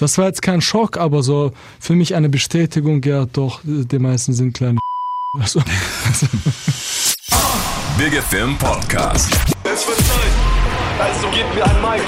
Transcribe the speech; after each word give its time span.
Das 0.00 0.16
war 0.16 0.26
jetzt 0.26 0.40
kein 0.40 0.62
Schock, 0.62 0.96
aber 0.96 1.22
so 1.22 1.52
für 1.78 1.94
mich 1.94 2.14
eine 2.14 2.30
Bestätigung, 2.30 3.02
ja 3.02 3.26
doch, 3.26 3.60
die 3.64 3.98
meisten 3.98 4.32
sind 4.32 4.54
kleine 4.54 4.78
also, 5.38 5.60
also. 6.08 6.26
Big 7.98 8.20
FM 8.20 8.56
Podcast. 8.58 9.30
Es 9.62 9.86
wird 9.86 9.98
Zeit. 9.98 10.32
Also 10.98 11.28
gebt 11.28 11.54
mir 11.54 11.64
ein 11.64 11.80
Mic. 11.82 12.02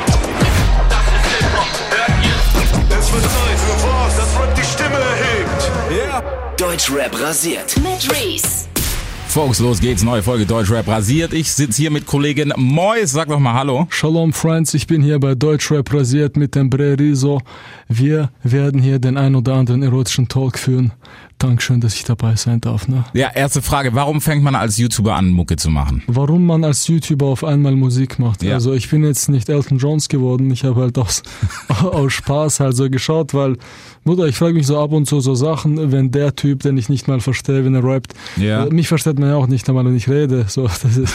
Das 0.88 1.02
ist 1.06 1.38
Hip-Hop. 1.38 1.66
Hört 1.90 2.24
ihr? 2.24 2.98
Es 2.98 3.12
wird 3.12 3.22
Zeit 3.22 3.58
für 3.58 3.86
was, 3.86 4.16
das 4.16 4.40
Rap 4.40 4.54
die 4.56 4.64
Stimme 4.64 4.98
erhebt. 4.98 5.70
Ja. 5.90 5.96
Yeah. 5.96 6.54
Deutschrap 6.56 7.20
rasiert. 7.20 7.76
Mit 7.76 8.10
Reese. 8.10 8.71
Folks, 9.32 9.60
los 9.60 9.80
geht's. 9.80 10.02
Neue 10.02 10.22
Folge 10.22 10.44
Deutschrap 10.44 10.86
rasiert. 10.86 11.32
Ich 11.32 11.50
sitze 11.52 11.80
hier 11.80 11.90
mit 11.90 12.04
Kollegin 12.04 12.52
Mois. 12.54 13.06
Sag 13.06 13.28
doch 13.28 13.38
mal 13.38 13.54
Hallo. 13.54 13.86
Shalom, 13.88 14.34
Friends. 14.34 14.74
Ich 14.74 14.86
bin 14.86 15.00
hier 15.00 15.18
bei 15.18 15.34
Deutschrap 15.34 15.90
rasiert 15.90 16.36
mit 16.36 16.54
dem 16.54 16.68
Bre 16.68 16.98
Riso. 16.98 17.40
Wir 17.88 18.28
werden 18.42 18.82
hier 18.82 18.98
den 18.98 19.16
ein 19.16 19.34
oder 19.34 19.54
anderen 19.54 19.82
erotischen 19.82 20.28
Talk 20.28 20.58
führen. 20.58 20.92
Dankeschön, 21.42 21.80
dass 21.80 21.94
ich 21.94 22.04
dabei 22.04 22.36
sein 22.36 22.60
darf. 22.60 22.86
Ne? 22.86 23.04
Ja, 23.14 23.28
erste 23.34 23.62
Frage. 23.62 23.94
Warum 23.94 24.20
fängt 24.20 24.44
man 24.44 24.54
als 24.54 24.76
YouTuber 24.76 25.14
an, 25.14 25.30
Mucke 25.30 25.56
zu 25.56 25.70
machen? 25.70 26.04
Warum 26.06 26.46
man 26.46 26.62
als 26.62 26.86
YouTuber 26.86 27.26
auf 27.26 27.42
einmal 27.42 27.74
Musik 27.74 28.20
macht. 28.20 28.44
Ja. 28.44 28.54
Also 28.54 28.74
ich 28.74 28.88
bin 28.88 29.02
jetzt 29.02 29.28
nicht 29.28 29.48
Elton 29.48 29.78
Jones 29.78 30.08
geworden. 30.08 30.52
Ich 30.52 30.62
habe 30.62 30.80
halt 30.80 30.96
aus, 30.98 31.24
aus 31.68 32.12
Spaß 32.12 32.60
halt 32.60 32.76
so 32.76 32.88
geschaut, 32.88 33.34
weil, 33.34 33.56
Mutter, 34.04 34.26
ich 34.26 34.36
frage 34.36 34.54
mich 34.54 34.68
so 34.68 34.78
ab 34.78 34.92
und 34.92 35.06
zu 35.06 35.18
so 35.18 35.34
Sachen, 35.34 35.90
wenn 35.90 36.12
der 36.12 36.36
Typ, 36.36 36.62
den 36.62 36.76
ich 36.76 36.88
nicht 36.88 37.08
mal 37.08 37.18
verstehe, 37.18 37.64
wenn 37.64 37.74
er 37.74 37.82
rappt, 37.82 38.14
ja. 38.36 38.66
mich 38.66 38.86
versteht 38.86 39.18
man 39.18 39.30
ja 39.30 39.34
auch 39.34 39.48
nicht 39.48 39.68
einmal, 39.68 39.84
wenn 39.84 39.96
ich 39.96 40.08
rede. 40.08 40.44
So, 40.46 40.62
das 40.82 40.96
ist 40.96 41.14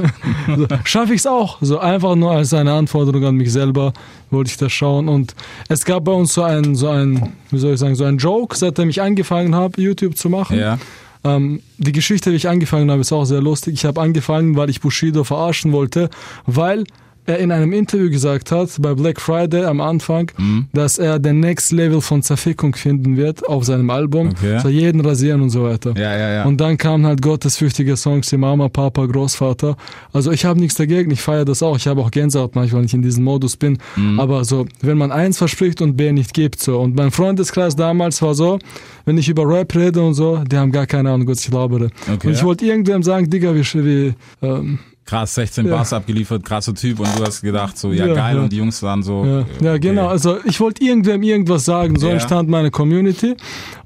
so, 0.56 0.66
schaffe 0.84 1.12
ich 1.12 1.20
es 1.20 1.26
auch. 1.26 1.58
So 1.60 1.78
einfach 1.78 2.14
nur 2.16 2.30
als 2.32 2.54
eine 2.54 2.72
Anforderung 2.72 3.24
an 3.24 3.34
mich 3.34 3.52
selber 3.52 3.92
wollte 4.30 4.50
ich 4.50 4.56
das 4.56 4.72
schauen. 4.72 5.08
Und 5.08 5.34
es 5.68 5.84
gab 5.84 6.04
bei 6.04 6.12
uns 6.12 6.34
so 6.34 6.42
ein, 6.42 6.74
so 6.74 6.88
ein, 6.88 7.32
wie 7.50 7.58
soll 7.58 7.74
ich 7.74 7.80
sagen, 7.80 7.94
so 7.94 8.04
ein 8.04 8.18
Joke, 8.18 8.56
seitdem 8.56 8.88
ich 8.88 9.00
angefangen 9.02 9.54
habe, 9.54 9.80
YouTube 9.80 10.16
zu 10.16 10.28
machen. 10.28 10.58
Ja. 10.58 10.78
Ähm, 11.24 11.62
die 11.78 11.92
Geschichte, 11.92 12.30
wie 12.32 12.36
ich 12.36 12.48
angefangen 12.48 12.90
habe, 12.90 13.00
ist 13.00 13.12
auch 13.12 13.24
sehr 13.24 13.40
lustig. 13.40 13.74
Ich 13.74 13.84
habe 13.84 14.00
angefangen, 14.00 14.56
weil 14.56 14.70
ich 14.70 14.80
Bushido 14.80 15.24
verarschen 15.24 15.72
wollte, 15.72 16.10
weil 16.46 16.84
er 17.26 17.38
in 17.38 17.52
einem 17.52 17.72
Interview 17.72 18.10
gesagt 18.10 18.50
hat, 18.50 18.70
bei 18.80 18.94
Black 18.94 19.20
Friday 19.20 19.64
am 19.64 19.80
Anfang, 19.80 20.30
mhm. 20.38 20.66
dass 20.72 20.98
er 20.98 21.18
den 21.18 21.40
Next 21.40 21.72
Level 21.72 22.00
von 22.00 22.22
Zerfickung 22.22 22.74
finden 22.74 23.16
wird 23.16 23.46
auf 23.46 23.64
seinem 23.64 23.90
Album. 23.90 24.30
Okay. 24.30 24.60
So 24.60 24.68
jeden 24.68 25.00
rasieren 25.00 25.42
und 25.42 25.50
so 25.50 25.64
weiter. 25.64 25.94
Ja, 25.96 26.16
ja, 26.16 26.32
ja. 26.32 26.44
Und 26.44 26.60
dann 26.60 26.76
kamen 26.76 27.06
halt 27.06 27.22
gottesfürchtige 27.22 27.96
Songs 27.96 28.30
wie 28.32 28.36
Mama, 28.36 28.68
Papa, 28.68 29.06
Großvater. 29.06 29.76
Also 30.12 30.30
ich 30.30 30.44
habe 30.44 30.60
nichts 30.60 30.76
dagegen, 30.76 31.10
ich 31.10 31.20
feiere 31.20 31.44
das 31.44 31.62
auch. 31.62 31.76
Ich 31.76 31.86
habe 31.86 32.00
auch 32.00 32.10
Gänsehaut 32.10 32.54
manchmal, 32.54 32.80
wenn 32.80 32.86
ich 32.86 32.94
in 32.94 33.02
diesem 33.02 33.24
Modus 33.24 33.56
bin. 33.56 33.78
Mhm. 33.96 34.20
Aber 34.20 34.44
so, 34.44 34.66
wenn 34.80 34.98
man 34.98 35.12
eins 35.12 35.38
verspricht 35.38 35.82
und 35.82 35.96
B 35.96 36.12
nicht 36.12 36.32
gibt, 36.34 36.60
so. 36.60 36.80
Und 36.80 36.96
mein 36.96 37.10
Freundeskreis 37.10 37.76
damals 37.76 38.22
war 38.22 38.34
so, 38.34 38.58
wenn 39.04 39.18
ich 39.18 39.28
über 39.28 39.48
Rap 39.48 39.74
rede 39.74 40.02
und 40.02 40.14
so, 40.14 40.42
die 40.44 40.56
haben 40.56 40.72
gar 40.72 40.86
keine 40.86 41.10
Ahnung, 41.10 41.28
was 41.28 41.40
ich 41.40 41.52
labere. 41.52 41.90
Okay, 42.12 42.28
und 42.28 42.34
ich 42.34 42.42
wollte 42.42 42.64
irgendwem 42.64 43.02
sagen, 43.02 43.30
Digga, 43.30 43.54
wie, 43.54 43.62
wie 43.62 44.14
ähm, 44.42 44.78
krass 45.06 45.34
16 45.36 45.66
ja. 45.66 45.76
Bars 45.76 45.92
abgeliefert, 45.92 46.44
krasser 46.44 46.74
Typ 46.74 47.00
und 47.00 47.08
du 47.18 47.24
hast 47.24 47.40
gedacht 47.40 47.78
so, 47.78 47.92
ja, 47.92 48.06
ja 48.06 48.14
geil 48.14 48.36
ja. 48.36 48.42
und 48.42 48.52
die 48.52 48.56
Jungs 48.56 48.82
waren 48.82 49.02
so. 49.02 49.24
Ja, 49.24 49.40
okay. 49.40 49.64
ja 49.64 49.78
genau, 49.78 50.08
also 50.08 50.38
ich 50.44 50.60
wollte 50.60 50.84
irgendwem 50.84 51.22
irgendwas 51.22 51.64
sagen, 51.64 51.98
so 51.98 52.08
entstand 52.08 52.48
meine 52.48 52.70
Community 52.70 53.36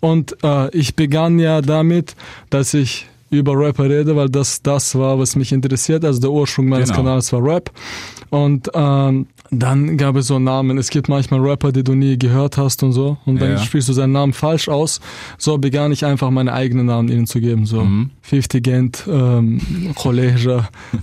und 0.00 0.36
äh, 0.42 0.74
ich 0.76 0.96
begann 0.96 1.38
ja 1.38 1.60
damit, 1.60 2.16
dass 2.48 2.74
ich 2.74 3.06
über 3.30 3.56
Rapper 3.56 3.84
rede, 3.84 4.16
weil 4.16 4.28
das 4.28 4.62
das 4.62 4.94
war, 4.96 5.18
was 5.18 5.36
mich 5.36 5.52
interessiert. 5.52 6.04
Also 6.04 6.20
der 6.20 6.30
Ursprung 6.30 6.68
meines 6.68 6.90
genau. 6.90 7.02
Kanals 7.02 7.32
war 7.32 7.44
Rap 7.44 7.70
und 8.30 8.68
ähm, 8.74 9.26
dann 9.50 9.96
gab 9.96 10.16
es 10.16 10.28
so 10.28 10.38
Namen. 10.38 10.78
Es 10.78 10.90
gibt 10.90 11.08
manchmal 11.08 11.40
Rapper, 11.40 11.72
die 11.72 11.82
du 11.82 11.94
nie 11.94 12.16
gehört 12.16 12.56
hast 12.56 12.82
und 12.82 12.92
so. 12.92 13.16
Und 13.26 13.40
dann 13.40 13.52
ja. 13.52 13.58
spielst 13.58 13.88
du 13.88 13.92
seinen 13.92 14.12
Namen 14.12 14.32
falsch 14.32 14.68
aus. 14.68 15.00
So 15.38 15.58
begann 15.58 15.90
ich 15.90 16.04
einfach 16.04 16.30
meine 16.30 16.52
eigenen 16.52 16.86
Namen 16.86 17.08
ihnen 17.08 17.26
zu 17.26 17.40
geben. 17.40 17.66
So 17.66 17.82
mhm. 17.84 18.10
50 18.22 18.62
Gent, 18.62 19.04
ähm, 19.08 19.60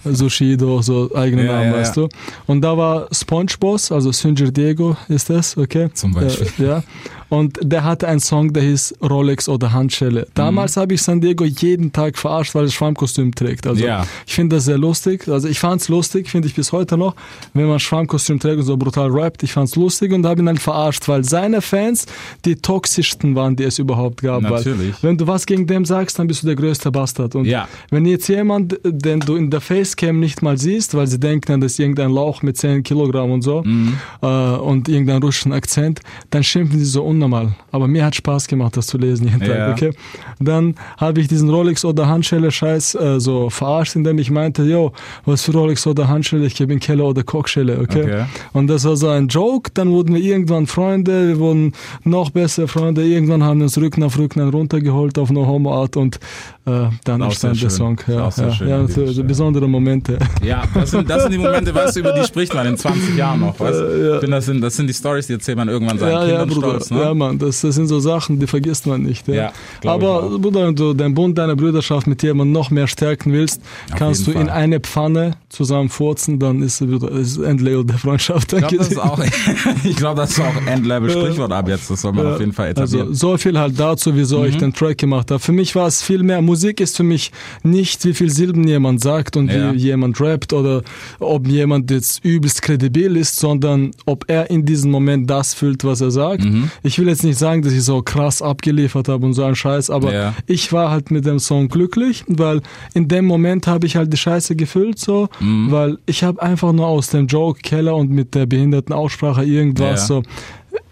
Sushido, 0.06 0.82
so 0.82 1.14
eigene 1.14 1.46
ja, 1.46 1.54
Namen, 1.54 1.72
ja, 1.72 1.78
weißt 1.78 1.98
du. 1.98 2.08
Und 2.46 2.62
da 2.62 2.78
war 2.78 3.08
SpongeBoss, 3.12 3.92
also 3.92 4.12
Sünger 4.12 4.52
Diego 4.52 4.96
ist 5.10 5.30
das, 5.30 5.58
okay? 5.58 5.90
Zum 5.94 6.14
Beispiel. 6.14 6.66
Äh, 6.66 6.70
ja. 6.70 6.84
Und 7.30 7.60
der 7.62 7.84
hatte 7.84 8.08
einen 8.08 8.20
Song, 8.20 8.54
der 8.54 8.64
hieß 8.64 8.96
Rolex 9.02 9.50
oder 9.50 9.74
Handschelle. 9.74 10.28
Damals 10.34 10.76
mhm. 10.76 10.82
habe 10.82 10.94
ich 10.94 11.02
San 11.02 11.20
Diego 11.20 11.44
jeden 11.44 11.92
Tag 11.92 12.18
verarscht, 12.18 12.56
weil 12.56 12.66
er 12.66 12.72
Schwammkostüm 12.72 13.34
trägt. 13.36 13.68
Also 13.68 13.84
ja. 13.84 14.06
ich 14.26 14.34
finde 14.34 14.58
das 14.58 14.66
sehr 14.66 14.78
lustig. 14.78 15.28
Also 15.28 15.48
ich 15.48 15.60
fand 15.60 15.82
es 15.82 15.90
lustig, 15.90 16.30
finde 16.30 16.48
ich 16.48 16.56
bis 16.56 16.72
heute 16.72 16.98
noch, 16.98 17.16
wenn 17.54 17.68
man 17.68 17.80
Schwammkostüm 17.80 18.40
trägt 18.40 18.60
und 18.60 18.64
so 18.64 18.78
brutal 18.78 19.10
rappt. 19.10 19.44
Ich 19.44 19.54
fand 19.54 19.70
es 19.70 19.76
lustig 19.76 20.14
und 20.14 20.26
habe 20.26 20.42
ihn 20.42 20.46
dann 20.46 20.58
verarscht, 20.58 21.08
weil 21.08 21.24
seine 21.24 21.62
Fans 21.62 22.06
die 22.46 22.56
toxischsten 22.56 23.36
waren, 23.36 23.56
die 23.56 23.64
es 23.64 23.80
überhaupt 23.80 24.22
gab. 24.22 24.42
Natürlich. 24.42 24.94
Weil, 25.02 25.10
wenn 25.10 25.18
du 25.18 25.28
was 25.28 25.46
gegen 25.46 25.68
dem 25.68 25.86
sagst, 25.86 26.18
dann 26.20 26.28
bist 26.28 26.44
du 26.44 26.48
der 26.48 26.56
größte 26.56 26.92
Bastard. 26.92 27.36
Und 27.36 27.46
ja. 27.46 27.68
wenn 27.90 28.06
jetzt 28.06 28.28
jemand, 28.28 28.80
den 28.84 29.20
du 29.20 29.36
in 29.36 29.50
der 29.50 29.62
Facecam 29.62 30.20
nicht 30.20 30.42
mal 30.42 30.58
siehst, 30.58 30.96
weil 30.96 31.08
sie 31.08 31.20
denken, 31.20 31.60
das 31.62 31.74
ist 31.74 31.80
irgendein 31.80 32.12
Lauch 32.12 32.42
mit 32.42 32.58
10 32.58 32.84
Kilogramm 32.84 33.32
und 33.32 33.42
so 33.42 33.64
mhm. 33.64 33.98
äh, 34.22 34.28
und 34.28 34.88
irgendein 34.88 35.22
russischen 35.22 35.54
Akzent, 35.54 36.00
dann 36.30 36.44
schimpfen 36.44 36.80
sie 36.80 36.86
so 36.86 37.04
unnormal. 37.18 37.54
Aber 37.72 37.88
mir 37.88 38.06
hat 38.06 38.16
Spaß 38.16 38.48
gemacht, 38.48 38.78
das 38.78 38.88
zu 38.88 38.98
lesen 38.98 39.28
jeden 39.28 39.40
Tag. 39.40 39.50
Ja. 39.50 39.72
Okay? 39.72 39.92
Dann 40.40 40.76
habe 40.98 41.20
ich 41.20 41.28
diesen 41.28 41.50
Rolex 41.50 41.84
oder 41.84 42.08
Handschelle 42.08 42.52
Scheiß 42.52 42.96
äh, 42.96 43.20
so 43.20 43.50
verarscht, 43.50 43.96
indem 43.96 44.20
ich 44.20 44.32
meinte, 44.32 44.64
yo, 44.64 44.94
was 45.26 45.44
für 45.44 45.52
Rolex 45.52 45.86
oder 45.88 46.08
Handschelle, 46.08 46.46
ich 46.46 46.56
gebe 46.56 46.74
in 46.74 46.80
Keller 46.80 47.06
oder 47.06 47.24
Kochschelle. 47.24 47.80
Okay? 47.80 48.04
okay? 48.04 48.26
Und 48.54 48.68
das 48.68 48.86
war 48.86 48.96
so 48.96 49.10
ein 49.10 49.28
Joke. 49.28 49.72
Dann 49.74 49.90
wurden 49.92 50.16
wir 50.16 50.22
irgendwann 50.22 50.68
Freunde, 50.68 51.28
wir 51.28 51.40
wurden 51.40 51.74
noch 52.04 52.30
bessere 52.30 52.68
Freunde. 52.68 53.04
Irgendwann 53.04 53.44
haben 53.44 53.60
wir 53.60 53.66
uns 53.66 53.78
Rücken 53.78 54.04
auf 54.04 54.18
Rücken 54.18 54.48
runtergeholt 54.48 55.18
auf 55.18 55.32
No 55.32 55.46
Homo 55.46 55.74
Art 55.74 55.98
und 55.98 56.20
äh, 56.66 56.90
dann 57.04 57.22
entstand 57.22 57.62
der 57.62 57.70
Song. 57.70 58.00
Ja, 58.08 58.30
ja, 58.30 58.52
schön, 58.52 58.68
ja 58.68 58.88
so, 58.88 59.06
so 59.08 59.24
besondere 59.24 59.68
Momente. 59.68 60.20
Ja, 60.44 60.64
das 60.74 60.92
sind, 60.92 61.10
das 61.10 61.24
sind 61.24 61.32
die 61.32 61.38
Momente, 61.38 61.74
weißt 61.74 61.96
du, 61.96 62.02
über 62.02 62.12
die 62.12 62.24
spricht 62.26 62.54
man 62.54 62.68
in 62.68 62.78
20 62.78 63.16
Jahren 63.16 63.40
noch. 63.40 63.60
Weißt? 63.60 63.80
Äh, 63.80 64.10
ja. 64.12 64.20
das, 64.20 64.46
sind, 64.46 64.62
das 64.62 64.76
sind 64.76 64.88
die 64.88 64.94
Stories, 64.94 65.28
die 65.28 65.34
erzählt 65.34 65.58
man 65.58 65.70
irgendwann 65.70 65.98
seinen 65.98 66.12
ja, 66.12 66.26
Kindern 66.26 66.50
ja, 66.50 66.56
stolz. 66.56 66.92
Ne? 66.92 67.07
Ja, 67.08 67.14
Mann, 67.14 67.40
das, 67.40 67.62
das 67.62 67.76
sind 67.76 67.88
so 67.88 68.00
Sachen, 68.00 68.40
die 68.40 68.48
vergisst 68.48 68.88
man 68.88 69.02
nicht. 69.04 69.28
Ja. 69.28 69.52
ja 69.84 69.92
Aber 69.92 70.38
Bruder, 70.40 70.68
wenn 70.68 70.76
du 70.76 70.94
den 70.94 71.14
Bund 71.14 71.38
deiner 71.38 71.56
Brüderschaft 71.56 72.08
mit 72.08 72.24
jemandem 72.24 72.54
noch 72.54 72.72
mehr 72.72 72.88
stärken 72.88 73.32
willst, 73.32 73.62
Auf 73.92 73.98
kannst 73.98 74.28
du 74.28 74.32
Fall. 74.32 74.42
in 74.42 74.50
eine 74.50 74.80
Pfanne 74.80 75.32
zusammen 75.58 75.90
furzen, 75.90 76.40
dann 76.40 76.62
ist 76.62 76.82
es 76.82 77.38
Endlevel 77.38 77.84
der 77.84 77.98
Freundschaft. 77.98 78.54
Ich 78.54 78.60
glaube, 78.60 78.78
das 78.78 78.90
ist 78.90 79.00
auch, 79.00 79.20
ich 79.84 79.96
glaube, 79.96 80.22
das 80.22 80.32
ist 80.32 80.40
auch 80.40 80.68
Endlevel 80.68 81.10
Sprichwort 81.18 81.52
ab 81.52 81.68
jetzt. 81.68 81.90
Das 81.90 82.02
soll 82.02 82.14
man 82.14 82.28
auf 82.28 82.40
jeden 82.40 82.54
Fall 82.54 82.70
etablieren. 82.70 83.10
Also 83.10 83.14
so 83.14 83.38
viel 83.38 83.58
halt 83.58 83.80
dazu, 83.80 84.16
wieso 84.16 84.40
mhm. 84.40 84.46
ich 84.46 84.58
den 84.58 84.74
Track 84.74 85.00
gemacht 85.00 85.32
habe. 85.32 85.40
Für 85.40 85.52
mich 85.52 85.76
war 85.76 85.88
es 85.88 86.04
viel 86.04 86.24
mehr, 86.24 86.42
Musik 86.42 86.80
ist 86.80 86.96
für 86.96 87.04
mich 87.04 87.32
nicht, 87.64 88.06
wie 88.06 88.14
viel 88.14 88.30
Silben 88.30 88.68
jemand 88.68 89.02
sagt 89.02 89.36
und 89.36 89.50
ja. 89.50 89.74
wie 89.74 89.78
jemand 89.78 90.22
rappt 90.22 90.54
oder 90.54 90.84
ob 91.20 91.48
jemand 91.48 91.90
jetzt 91.90 92.24
übelst 92.24 92.62
kredibil 92.62 93.18
ist, 93.18 93.38
sondern 93.38 93.92
ob 94.06 94.26
er 94.28 94.50
in 94.50 94.66
diesem 94.66 94.92
Moment 94.92 95.30
das 95.30 95.54
fühlt, 95.54 95.84
was 95.84 96.02
er 96.02 96.12
sagt. 96.12 96.44
Mhm. 96.44 96.70
Ich 96.84 97.00
will 97.00 97.08
jetzt 97.08 97.24
nicht 97.24 97.40
sagen, 97.40 97.64
dass 97.64 97.74
ich 97.74 97.84
so 97.84 98.02
krass 98.04 98.42
abgeliefert 98.42 99.10
habe 99.10 99.26
und 99.26 99.34
so 99.34 99.44
einen 99.44 99.56
Scheiß, 99.56 99.90
aber 99.90 100.14
ja. 100.14 100.34
ich 100.46 100.72
war 100.72 100.92
halt 100.92 101.10
mit 101.10 101.26
dem 101.26 101.40
Song 101.40 101.68
glücklich, 101.68 102.24
weil 102.28 102.62
in 102.94 103.08
dem 103.08 103.26
Moment 103.26 103.66
habe 103.66 103.88
ich 103.88 103.96
halt 103.96 104.14
die 104.14 104.18
Scheiße 104.18 104.56
gefüllt, 104.56 105.00
so, 105.00 105.30
mhm. 105.40 105.47
Weil 105.70 105.98
ich 106.06 106.24
habe 106.24 106.42
einfach 106.42 106.72
nur 106.74 106.88
aus 106.88 107.10
dem 107.10 107.28
Joke 107.28 107.62
Keller 107.62 107.96
und 107.96 108.10
mit 108.10 108.36
der 108.36 108.46
behinderten 108.46 108.94
Aussprache 108.94 109.44
irgendwas 109.44 110.02
ja. 110.02 110.08
so 110.08 110.24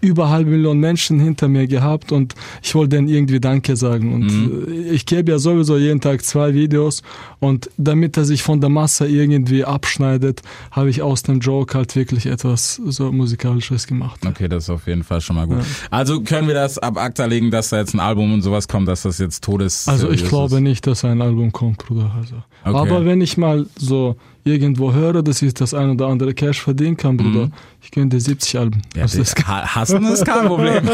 über 0.00 0.28
halbe 0.28 0.50
Million 0.50 0.78
Menschen 0.78 1.20
hinter 1.20 1.48
mir 1.48 1.66
gehabt 1.66 2.12
und 2.12 2.34
ich 2.62 2.74
wollte 2.74 2.96
denen 2.96 3.08
irgendwie 3.08 3.40
Danke 3.40 3.76
sagen. 3.76 4.14
Und 4.14 4.26
mhm. 4.26 4.66
Äh, 4.68 4.90
ich 4.90 5.06
gebe 5.06 5.32
ja 5.32 5.38
sowieso 5.38 5.76
jeden 5.76 6.00
Tag 6.00 6.24
zwei 6.24 6.54
Videos 6.54 7.02
und 7.40 7.70
damit 7.76 8.16
er 8.16 8.24
sich 8.24 8.42
von 8.42 8.60
der 8.60 8.70
Masse 8.70 9.06
irgendwie 9.06 9.64
abschneidet, 9.64 10.42
habe 10.70 10.90
ich 10.90 11.02
aus 11.02 11.22
dem 11.22 11.40
Joke 11.40 11.76
halt 11.76 11.94
wirklich 11.96 12.26
etwas 12.26 12.80
so 12.84 13.10
musikalisches 13.12 13.86
gemacht. 13.86 14.20
Okay, 14.26 14.48
das 14.48 14.64
ist 14.64 14.70
auf 14.70 14.86
jeden 14.86 15.02
Fall 15.02 15.20
schon 15.20 15.36
mal 15.36 15.46
gut. 15.46 15.58
Ja. 15.58 15.64
Also 15.90 16.20
können 16.20 16.46
wir 16.46 16.54
das 16.54 16.78
ab 16.78 16.96
ACTA 16.98 17.26
legen, 17.26 17.50
dass 17.50 17.70
da 17.70 17.78
jetzt 17.78 17.94
ein 17.94 18.00
Album 18.00 18.32
und 18.32 18.42
sowas 18.42 18.68
kommt, 18.68 18.88
dass 18.88 19.02
das 19.02 19.18
jetzt 19.18 19.42
Todes... 19.42 19.88
Also 19.88 20.10
ich 20.10 20.24
glaube 20.24 20.56
ist. 20.56 20.62
nicht, 20.62 20.86
dass 20.86 21.04
ein 21.04 21.20
Album 21.20 21.52
kommt, 21.52 21.78
Bruder. 21.78 22.14
Also. 22.16 22.36
Okay. 22.64 22.76
Aber 22.76 23.04
wenn 23.04 23.20
ich 23.20 23.36
mal 23.36 23.66
so 23.76 24.16
irgendwo 24.46 24.92
höre, 24.92 25.22
dass 25.22 25.42
ich 25.42 25.54
das 25.54 25.74
ein 25.74 25.90
oder 25.90 26.06
andere 26.06 26.32
Cash 26.32 26.60
verdienen 26.60 26.96
kann, 26.96 27.16
Bruder, 27.16 27.46
mhm. 27.46 27.52
ich 27.82 27.90
könnte 27.90 28.20
70 28.20 28.58
Alben. 28.58 28.82
Ja, 28.94 29.02
also 29.02 29.18
das 29.18 29.34
hassen 29.34 30.04
ist 30.04 30.24
kein 30.24 30.46
Problem. 30.46 30.88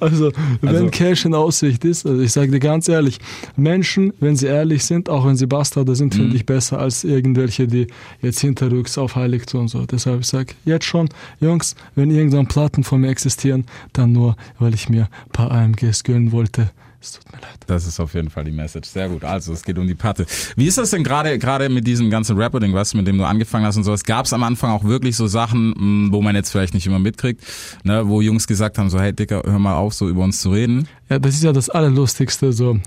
also, 0.00 0.32
wenn 0.62 0.68
also, 0.68 0.86
Cash 0.88 1.26
in 1.26 1.34
Aussicht 1.34 1.84
ist, 1.84 2.06
also 2.06 2.20
ich 2.22 2.32
sage 2.32 2.50
dir 2.50 2.60
ganz 2.60 2.88
ehrlich, 2.88 3.18
Menschen, 3.56 4.12
wenn 4.18 4.34
sie 4.34 4.46
ehrlich 4.46 4.84
sind, 4.84 5.10
auch 5.10 5.26
wenn 5.26 5.36
sie 5.36 5.46
Bastarde 5.46 5.94
sind, 5.94 6.14
finde 6.14 6.30
mhm. 6.30 6.36
ich 6.36 6.46
besser 6.46 6.78
als 6.78 7.04
irgendwelche, 7.04 7.68
die 7.68 7.86
jetzt 8.22 8.40
hinterrücks 8.40 8.96
auf 8.96 9.14
Heiligtum 9.14 9.62
und 9.62 9.68
so. 9.68 9.84
Deshalb 9.84 10.20
ich 10.20 10.26
sage 10.26 10.54
jetzt 10.64 10.86
schon, 10.86 11.10
Jungs, 11.40 11.76
wenn 11.94 12.10
irgendwann 12.10 12.46
Platten 12.46 12.82
von 12.82 13.02
mir 13.02 13.10
existieren, 13.10 13.66
dann 13.92 14.12
nur, 14.12 14.36
weil 14.58 14.74
ich 14.74 14.88
mir 14.88 15.02
ein 15.26 15.32
paar 15.32 15.50
AMGs 15.50 16.02
gönnen 16.04 16.32
wollte 16.32 16.70
Es 17.04 17.12
tut 17.12 17.30
mir 17.32 17.38
leid. 17.42 17.58
Das 17.66 17.86
ist 17.86 18.00
auf 18.00 18.14
jeden 18.14 18.30
Fall 18.30 18.44
die 18.44 18.50
Message. 18.50 18.88
Sehr 18.88 19.10
gut. 19.10 19.24
Also, 19.24 19.52
es 19.52 19.62
geht 19.62 19.76
um 19.78 19.86
die 19.86 19.94
Patte. 19.94 20.24
Wie 20.56 20.66
ist 20.66 20.78
das 20.78 20.88
denn 20.90 21.04
gerade 21.04 21.38
gerade 21.38 21.68
mit 21.68 21.86
diesem 21.86 22.08
ganzen 22.08 22.38
Rapper-Ding, 22.38 22.72
was 22.72 22.94
mit 22.94 23.06
dem 23.06 23.18
du 23.18 23.24
angefangen 23.24 23.66
hast 23.66 23.76
und 23.76 23.84
sowas? 23.84 24.04
Gab 24.04 24.24
es 24.24 24.32
am 24.32 24.42
Anfang 24.42 24.70
auch 24.70 24.84
wirklich 24.84 25.14
so 25.14 25.26
Sachen, 25.26 25.74
mh, 26.06 26.12
wo 26.12 26.22
man 26.22 26.34
jetzt 26.34 26.50
vielleicht 26.50 26.72
nicht 26.72 26.86
immer 26.86 26.98
mitkriegt, 26.98 27.42
ne, 27.82 28.08
wo 28.08 28.22
Jungs 28.22 28.46
gesagt 28.46 28.78
haben, 28.78 28.88
so, 28.88 28.98
hey 28.98 29.12
Dicker, 29.12 29.42
hör 29.44 29.58
mal 29.58 29.74
auf, 29.74 29.92
so 29.92 30.08
über 30.08 30.24
uns 30.24 30.40
zu 30.40 30.50
reden? 30.50 30.88
Ja, 31.10 31.18
das 31.18 31.34
ist 31.34 31.42
ja 31.44 31.52
das 31.52 31.68
Allerlustigste. 31.68 32.52
So. 32.54 32.78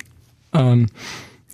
Ähm, 0.52 0.88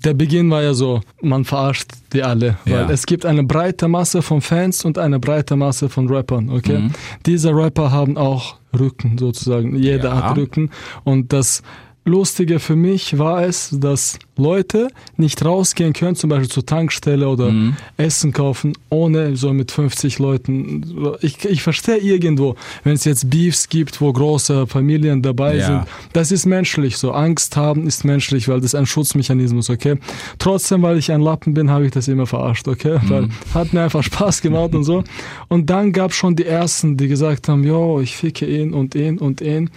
der 0.06 0.14
Beginn 0.14 0.50
war 0.50 0.62
ja 0.62 0.74
so, 0.74 1.02
man 1.22 1.46
verarscht 1.46 1.92
die 2.14 2.24
alle, 2.24 2.58
weil 2.66 2.74
Ja. 2.74 2.90
es 2.90 3.06
gibt 3.06 3.26
eine 3.26 3.44
breite 3.44 3.88
Masse 3.88 4.22
von 4.22 4.42
Fans 4.42 4.84
und 4.86 4.98
eine 4.98 5.20
breite 5.20 5.56
Masse 5.56 5.90
von 5.90 6.10
Rappern, 6.10 6.50
okay? 6.50 6.80
Mhm. 6.80 6.92
Diese 7.26 7.54
Rapper 7.56 7.92
haben 7.92 8.18
auch 8.18 8.58
Rücken 8.78 9.18
sozusagen, 9.18 9.76
jeder 9.78 10.10
Ja. 10.10 10.24
hat 10.30 10.38
Rücken 10.38 10.72
und 11.06 11.32
das 11.32 11.62
Lustige 12.06 12.60
für 12.60 12.76
mich 12.76 13.18
war 13.18 13.44
es, 13.46 13.70
dass 13.72 14.20
Leute 14.36 14.90
nicht 15.16 15.46
rausgehen 15.46 15.94
können, 15.94 16.16
zum 16.16 16.30
Beispiel 16.30 16.50
zur 16.50 16.66
Tankstelle 16.66 17.30
oder 17.30 17.50
Mhm. 17.52 17.78
Essen 17.98 18.34
kaufen, 18.34 18.74
ohne 18.90 19.36
so 19.38 19.54
mit 19.54 19.72
50 19.72 20.20
Leuten. 20.20 20.84
Ich, 21.22 21.46
ich 21.46 21.62
verstehe 21.64 21.98
irgendwo, 22.00 22.56
wenn 22.84 22.94
es 22.94 23.06
jetzt 23.06 23.30
Beefs 23.30 23.70
gibt, 23.70 24.02
wo 24.02 24.12
große 24.12 24.68
Familien 24.68 25.22
dabei 25.22 25.58
Ja. 25.58 25.66
sind, 25.66 25.82
das 26.12 26.32
ist 26.32 26.46
menschlich 26.46 26.98
so. 26.98 27.12
Angst 27.12 27.56
haben 27.56 27.88
ist 27.88 28.04
menschlich, 28.04 28.48
weil 28.50 28.58
das 28.58 28.74
ist 28.74 28.76
ein 28.76 28.86
Schutzmechanismus, 28.86 29.70
okay? 29.70 29.96
Trotzdem, 30.40 30.82
weil 30.82 30.98
ich 30.98 31.12
ein 31.12 31.22
Lappen 31.22 31.54
bin, 31.54 31.70
habe 31.70 31.86
ich 31.86 31.92
das 31.92 32.08
immer 32.10 32.26
verarscht, 32.26 32.68
okay? 32.68 32.98
Weil 33.08 33.30
hat 33.54 33.72
mir 33.72 33.82
einfach 33.84 34.04
Spaß 34.04 34.42
gemacht 34.42 34.76
und 34.76 34.84
so. 34.84 35.04
Und 35.48 35.70
dann 35.70 35.94
gab 35.94 36.14
schon 36.14 36.36
die 36.36 36.46
ersten, 36.46 36.98
die 36.98 37.08
gesagt 37.08 37.48
haben, 37.48 37.64
jo, 37.64 38.02
ich 38.02 38.18
ficke 38.18 38.46
ihn 38.46 38.74
und 38.74 38.94
ihn 38.96 39.20
und 39.20 39.40
ihn. 39.40 39.70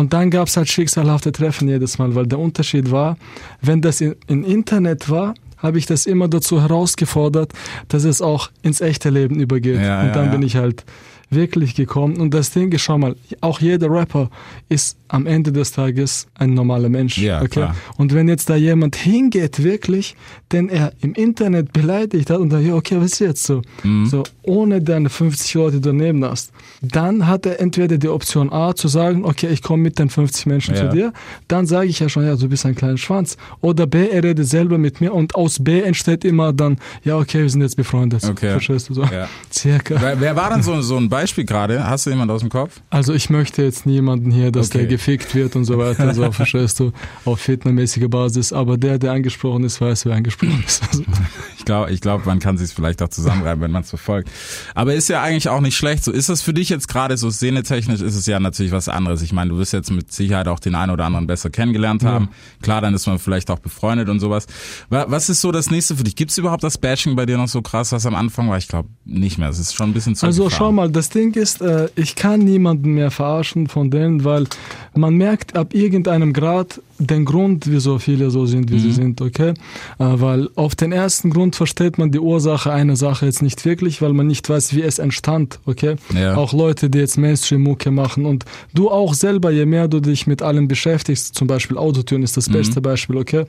Und 0.00 0.14
dann 0.14 0.30
gab 0.30 0.48
es 0.48 0.56
halt 0.56 0.66
schicksalhafte 0.66 1.30
Treffen 1.30 1.68
jedes 1.68 1.98
Mal, 1.98 2.14
weil 2.14 2.26
der 2.26 2.38
Unterschied 2.38 2.90
war, 2.90 3.18
wenn 3.60 3.82
das 3.82 4.00
in 4.00 4.44
Internet 4.44 5.10
war, 5.10 5.34
habe 5.62 5.78
ich 5.78 5.86
das 5.86 6.06
immer 6.06 6.28
dazu 6.28 6.60
herausgefordert, 6.60 7.52
dass 7.88 8.04
es 8.04 8.20
auch 8.20 8.50
ins 8.62 8.80
echte 8.80 9.10
Leben 9.10 9.40
übergeht. 9.40 9.80
Ja, 9.80 10.02
und 10.02 10.14
dann 10.14 10.26
ja. 10.26 10.30
bin 10.32 10.42
ich 10.42 10.56
halt 10.56 10.84
wirklich 11.30 11.74
gekommen. 11.74 12.16
Und 12.16 12.34
das 12.34 12.50
Ding 12.50 12.72
ist, 12.72 12.82
schau 12.82 12.98
mal, 12.98 13.16
auch 13.40 13.60
jeder 13.60 13.90
Rapper 13.90 14.28
ist 14.68 14.96
am 15.08 15.26
Ende 15.26 15.52
des 15.52 15.72
Tages 15.72 16.26
ein 16.34 16.54
normaler 16.54 16.88
Mensch. 16.88 17.18
Ja, 17.18 17.38
okay? 17.38 17.48
klar. 17.48 17.76
Und 17.96 18.14
wenn 18.14 18.28
jetzt 18.28 18.50
da 18.50 18.56
jemand 18.56 18.96
hingeht, 18.96 19.62
wirklich, 19.62 20.16
den 20.52 20.68
er 20.68 20.92
im 21.00 21.14
Internet 21.14 21.72
beleidigt 21.72 22.30
hat 22.30 22.38
und 22.38 22.50
dann, 22.50 22.66
ja, 22.66 22.74
okay, 22.74 22.96
was 22.98 23.12
ist 23.12 23.18
jetzt 23.20 23.44
so? 23.44 23.62
Mhm. 23.82 24.06
So, 24.06 24.22
ohne 24.42 24.82
deine 24.82 25.08
50 25.08 25.54
Leute 25.54 25.80
daneben 25.80 26.24
hast, 26.24 26.52
dann 26.82 27.26
hat 27.26 27.46
er 27.46 27.60
entweder 27.60 27.98
die 27.98 28.08
Option 28.08 28.52
A 28.52 28.74
zu 28.74 28.88
sagen, 28.88 29.24
okay, 29.24 29.48
ich 29.48 29.62
komme 29.62 29.82
mit 29.84 29.98
den 29.98 30.10
50 30.10 30.46
Menschen 30.46 30.74
Ja. 30.74 30.90
zu 30.90 30.96
dir, 30.96 31.12
dann 31.48 31.66
sage 31.66 31.88
ich 31.88 32.00
ja 32.00 32.08
schon, 32.08 32.24
ja, 32.24 32.36
du 32.36 32.48
bist 32.48 32.66
ein 32.66 32.74
kleiner 32.74 32.98
Schwanz. 32.98 33.36
Oder 33.60 33.86
B, 33.86 34.08
er 34.08 34.22
redet 34.22 34.46
selber 34.46 34.78
mit 34.78 35.00
mir 35.00 35.12
und 35.12 35.34
aus 35.34 35.49
B 35.58 35.80
entsteht 35.80 36.24
immer 36.24 36.52
dann, 36.52 36.78
ja, 37.04 37.16
okay, 37.16 37.42
wir 37.42 37.50
sind 37.50 37.62
jetzt 37.62 37.76
befreundet. 37.76 38.22
Okay. 38.24 38.50
Verstehst 38.52 38.88
du 38.90 38.94
so? 38.94 39.02
Ja. 39.04 39.28
Circa. 39.50 39.96
Wer, 40.00 40.20
wer 40.20 40.36
war 40.36 40.50
denn 40.50 40.62
so, 40.62 40.80
so 40.82 40.96
ein 40.96 41.08
Beispiel 41.08 41.44
gerade? 41.44 41.88
Hast 41.88 42.06
du 42.06 42.10
jemand 42.10 42.30
aus 42.30 42.40
dem 42.40 42.50
Kopf? 42.50 42.80
Also 42.90 43.12
ich 43.14 43.30
möchte 43.30 43.62
jetzt 43.62 43.86
niemanden 43.86 44.30
hier, 44.30 44.52
dass 44.52 44.68
Okay. 44.68 44.78
der 44.78 44.86
gefickt 44.86 45.34
wird 45.34 45.56
und 45.56 45.64
so 45.64 45.78
weiter, 45.78 46.14
so 46.14 46.30
verstehst 46.32 46.78
du, 46.80 46.92
auf 47.24 47.40
fitnermäßiger 47.40 48.08
Basis. 48.08 48.52
Aber 48.52 48.76
der, 48.76 48.98
der 48.98 49.12
angesprochen 49.12 49.64
ist, 49.64 49.80
weiß, 49.80 50.06
wer 50.06 50.14
angesprochen 50.14 50.62
ist. 50.66 50.82
Also, 50.86 51.02
glaube, 51.70 51.90
ich 51.92 52.00
glaub, 52.00 52.26
man 52.26 52.40
kann 52.40 52.58
sich 52.58 52.72
vielleicht 52.72 53.00
auch 53.02 53.08
zusammenreiben, 53.08 53.62
wenn 53.62 53.70
man 53.70 53.82
es 53.82 53.90
verfolgt. 53.90 54.28
Aber 54.74 54.92
ist 54.94 55.08
ja 55.08 55.22
eigentlich 55.22 55.48
auch 55.48 55.60
nicht 55.60 55.76
schlecht. 55.76 56.02
So 56.02 56.10
ist 56.10 56.28
das 56.28 56.42
für 56.42 56.52
dich 56.52 56.68
jetzt 56.68 56.88
gerade 56.88 57.16
so 57.16 57.30
szenetechnisch 57.30 58.00
ist 58.00 58.16
es 58.16 58.26
ja 58.26 58.40
natürlich 58.40 58.72
was 58.72 58.88
anderes. 58.88 59.22
Ich 59.22 59.32
meine, 59.32 59.50
du 59.50 59.58
wirst 59.58 59.72
jetzt 59.72 59.90
mit 59.92 60.12
Sicherheit 60.12 60.48
auch 60.48 60.58
den 60.58 60.74
einen 60.74 60.90
oder 60.90 61.04
anderen 61.04 61.26
besser 61.28 61.48
kennengelernt 61.50 62.02
haben. 62.04 62.30
Klar, 62.62 62.80
dann 62.80 62.92
ist 62.94 63.06
man 63.06 63.18
vielleicht 63.20 63.50
auch 63.50 63.60
befreundet 63.60 64.08
und 64.08 64.18
sowas. 64.18 64.46
Wa- 64.88 65.06
Was 65.08 65.28
ist 65.30 65.40
so 65.40 65.52
das 65.52 65.70
nächste 65.70 65.94
für 65.96 66.02
dich? 66.04 66.16
Gibt 66.16 66.32
es 66.32 66.38
überhaupt 66.38 66.64
das 66.64 66.76
Bashing 66.78 67.14
bei 67.14 67.24
dir 67.26 67.36
noch 67.38 67.48
so 67.48 67.62
krass, 67.62 67.92
was 67.92 68.04
am 68.06 68.14
Anfang 68.16 68.48
war? 68.50 68.58
Ich 68.58 68.66
glaube 68.68 68.88
nicht 69.04 69.38
mehr. 69.38 69.48
Es 69.48 69.58
ist 69.60 69.74
schon 69.74 69.90
ein 69.90 69.92
bisschen 69.94 70.16
zu 70.16 70.26
also 70.26 70.50
schau 70.50 70.72
mal, 70.72 70.90
das 70.90 71.08
Ding 71.10 71.34
ist, 71.34 71.60
äh, 71.62 71.88
ich 71.94 72.16
kann 72.16 72.40
niemanden 72.40 72.94
mehr 72.94 73.10
verarschen 73.10 73.68
von 73.68 73.90
denen, 73.90 74.24
weil 74.24 74.46
man 74.94 75.14
merkt 75.14 75.56
ab 75.56 75.72
irgendeinem 75.74 76.32
Grad 76.32 76.80
den 76.98 77.24
Grund, 77.24 77.64
wieso 77.70 77.98
viele 77.98 78.30
so 78.30 78.44
sind, 78.46 78.70
wie 78.70 78.74
Mhm. 78.74 78.78
sie 78.80 78.92
sind, 78.92 79.20
okay? 79.22 79.50
Äh, 79.50 79.54
weil 79.98 80.48
auf 80.56 80.74
den 80.74 80.92
ersten 80.92 81.30
Grund 81.30 81.56
versteht 81.56 81.96
man 81.96 82.10
die 82.10 82.18
Ursache 82.18 82.72
einer 82.72 82.96
Sache 82.96 83.24
jetzt 83.26 83.40
nicht 83.42 83.64
wirklich, 83.64 84.02
weil 84.02 84.12
man 84.12 84.26
nicht 84.26 84.48
weiß, 84.50 84.74
wie 84.74 84.82
es 84.82 84.98
entstand, 84.98 85.60
okay? 85.64 85.96
Ja. 86.14 86.36
Auch 86.36 86.52
Leute, 86.52 86.90
die 86.90 86.98
jetzt 86.98 87.16
Mainstream-Mucke 87.16 87.90
machen 87.90 88.26
und 88.26 88.44
du 88.74 88.90
auch 88.90 89.14
selber, 89.14 89.50
je 89.50 89.64
mehr 89.64 89.88
du 89.88 90.00
dich 90.00 90.26
mit 90.26 90.42
allem 90.42 90.68
beschäftigst, 90.68 91.34
zum 91.34 91.46
Beispiel 91.46 91.78
Autotune 91.78 92.24
ist 92.24 92.36
das 92.36 92.48
Mhm. 92.48 92.52
beste 92.52 92.80
Beispiel, 92.82 93.16
okay? 93.16 93.44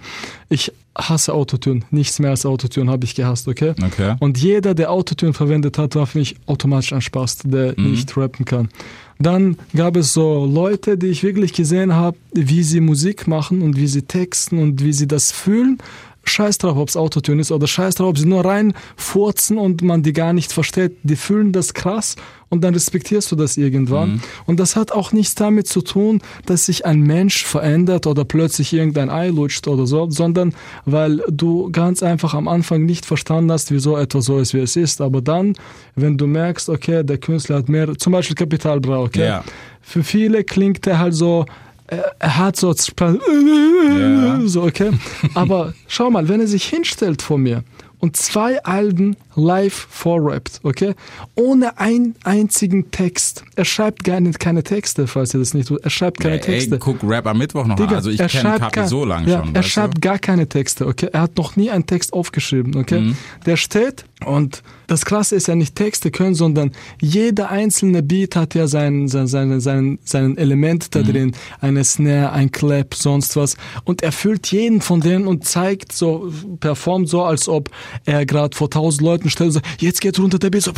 Ich 0.47 0.71
hasse 0.95 1.33
Autotune, 1.33 1.81
nichts 1.89 2.19
mehr 2.19 2.31
als 2.31 2.45
Autotune 2.45 2.91
habe 2.91 3.05
ich 3.05 3.15
gehasst, 3.15 3.47
okay? 3.47 3.73
Okay. 3.83 4.15
Und 4.19 4.38
jeder, 4.38 4.73
der 4.73 4.91
Autotune 4.91 5.33
verwendet 5.33 5.77
hat, 5.77 5.95
war 5.95 6.05
für 6.05 6.19
mich 6.19 6.35
automatisch 6.45 6.93
ein 6.93 7.01
Spaß, 7.01 7.39
der 7.45 7.79
nicht 7.79 8.15
rappen 8.17 8.45
kann. 8.45 8.69
Dann 9.17 9.57
gab 9.75 9.95
es 9.97 10.13
so 10.13 10.45
Leute, 10.45 10.97
die 10.97 11.07
ich 11.07 11.23
wirklich 11.23 11.53
gesehen 11.53 11.93
habe, 11.93 12.17
wie 12.33 12.63
sie 12.63 12.81
Musik 12.81 13.27
machen 13.27 13.61
und 13.61 13.77
wie 13.77 13.88
sie 13.88 14.01
texten 14.01 14.57
und 14.57 14.83
wie 14.83 14.93
sie 14.93 15.07
das 15.07 15.31
fühlen. 15.31 15.77
Scheiß 16.23 16.59
drauf, 16.59 16.77
ob's 16.77 16.95
Autotune 16.95 17.41
ist 17.41 17.51
oder 17.51 17.68
scheiß 17.68 17.95
drauf, 17.95 18.09
ob 18.09 18.18
sie 18.18 18.27
nur 18.27 18.45
reinfurzen 18.45 19.57
und 19.57 19.81
man 19.81 20.03
die 20.03 20.13
gar 20.13 20.33
nicht 20.33 20.51
versteht. 20.51 20.97
Die 21.03 21.15
fühlen 21.15 21.51
das 21.51 21.73
krass 21.73 22.15
und 22.50 22.63
dann 22.63 22.73
respektierst 22.73 23.31
du 23.31 23.35
das 23.35 23.57
irgendwann. 23.57 24.21
Und 24.45 24.59
das 24.59 24.75
hat 24.75 24.91
auch 24.91 25.13
nichts 25.13 25.35
damit 25.35 25.68
zu 25.68 25.81
tun, 25.81 26.21
dass 26.45 26.65
sich 26.65 26.85
ein 26.85 27.01
Mensch 27.01 27.45
verändert 27.45 28.06
oder 28.07 28.25
plötzlich 28.25 28.73
irgendein 28.73 29.09
Ei 29.09 29.29
lutscht 29.29 29.68
oder 29.68 29.88
so, 29.88 30.09
sondern 30.09 30.53
weil 30.85 31.23
du 31.29 31.71
ganz 31.71 32.03
einfach 32.03 32.33
am 32.33 32.47
Anfang 32.47 32.85
nicht 32.85 33.06
verstanden 33.06 33.51
hast, 33.51 33.71
wieso 33.71 33.97
etwas 33.97 34.25
so 34.25 34.38
ist, 34.38 34.53
wie 34.53 34.59
es 34.59 34.75
ist. 34.75 35.01
Aber 35.01 35.21
dann, 35.21 35.53
wenn 35.95 36.17
du 36.17 36.27
merkst, 36.27 36.69
okay, 36.69 37.03
der 37.03 37.17
Künstler 37.17 37.57
hat 37.57 37.69
mehr, 37.69 37.97
zum 37.97 38.13
Beispiel 38.13 38.35
Kapital 38.35 38.79
Bra, 38.79 39.00
okay? 39.00 39.25
Ja. 39.25 39.44
Für 39.81 40.03
viele 40.03 40.44
klingt 40.44 40.85
er 40.85 41.00
halt 41.00 41.15
so, 41.15 41.45
er 41.91 42.15
er 42.19 42.38
hat 42.38 42.55
so, 42.55 42.73
so, 44.45 44.63
okay. 44.63 44.91
Aber 45.35 45.73
schau 45.88 46.09
mal, 46.09 46.27
wenn 46.29 46.39
er 46.39 46.47
sich 46.47 46.65
hinstellt 46.65 47.21
vor 47.21 47.38
mir 47.38 47.63
und 47.99 48.15
zwei 48.15 48.63
Alben 48.63 49.17
live 49.35 49.87
vorrappt, 49.89 50.59
okay, 50.63 50.93
ohne 51.35 51.79
einen 51.79 52.15
einzigen 52.23 52.91
Text. 52.91 53.43
Er 53.55 53.65
schreibt 53.65 54.03
gar 54.03 54.19
nicht 54.19 54.39
keine 54.39 54.63
Texte, 54.63 55.07
falls 55.07 55.33
ihr 55.33 55.39
das 55.39 55.53
nicht 55.53 55.67
tut. 55.69 55.81
Er 55.83 55.89
schreibt 55.89 56.19
keine 56.19 56.35
Ey, 56.35 56.41
Texte. 56.41 56.79
guck 56.79 56.97
Rap 57.03 57.25
am 57.27 57.37
Mittwoch 57.37 57.65
noch 57.65 57.77
an. 57.77 57.83
Digga, 57.83 57.95
Also 57.95 58.09
ich 58.09 58.17
kenne 58.17 58.59
Kapi 58.59 58.71
gar- 58.75 58.87
so 58.87 59.05
lang 59.05 59.27
ja, 59.27 59.43
schon. 59.43 59.55
Er 59.55 59.63
schreibt 59.63 59.97
du? 59.97 60.01
gar 60.01 60.19
keine 60.19 60.47
Texte, 60.47 60.85
okay? 60.87 61.09
Er 61.11 61.21
hat 61.21 61.37
noch 61.37 61.55
nie 61.55 61.69
einen 61.71 61.85
Text 61.85 62.13
aufgeschrieben, 62.13 62.75
okay? 62.75 62.99
Mhm. 63.01 63.17
Der 63.45 63.57
steht 63.57 64.05
und 64.25 64.61
das 64.87 65.05
Krasse 65.05 65.35
ist 65.35 65.47
ja 65.47 65.55
nicht 65.55 65.75
Texte 65.75 66.11
können, 66.11 66.35
sondern 66.35 66.71
jeder 67.01 67.49
einzelne 67.49 68.03
Beat 68.03 68.35
hat 68.35 68.53
ja 68.55 68.67
sein, 68.67 69.07
sein, 69.07 69.27
seinen, 69.27 69.61
seinen, 69.61 69.99
seinen 70.03 70.37
Element 70.37 70.93
da 70.93 70.99
Mhm. 70.99 71.05
drin. 71.05 71.31
Eine 71.61 71.83
Snare, 71.85 72.31
ein 72.33 72.51
Clap, 72.51 72.93
sonst 72.93 73.35
was. 73.38 73.55
Und 73.85 74.03
er 74.03 74.11
füllt 74.11 74.51
jeden 74.51 74.81
von 74.81 75.00
denen 75.00 75.27
und 75.27 75.45
zeigt 75.45 75.93
so, 75.93 76.31
performt 76.59 77.07
so, 77.07 77.23
als 77.23 77.47
ob 77.47 77.69
er 78.05 78.25
gerade 78.25 78.55
vor 78.55 78.69
tausend 78.69 79.01
Leuten 79.01 79.20
steht 79.29 79.47
und 79.47 79.51
sagt, 79.53 79.81
jetzt 79.81 80.01
geht 80.01 80.19
runter 80.19 80.39
der. 80.39 80.61
So, 80.61 80.71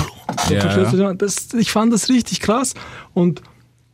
Ja, 0.49 1.13
das, 1.13 1.53
ich 1.53 1.71
fand 1.71 1.93
das 1.93 2.09
richtig 2.09 2.39
krass 2.39 2.73
und 3.13 3.41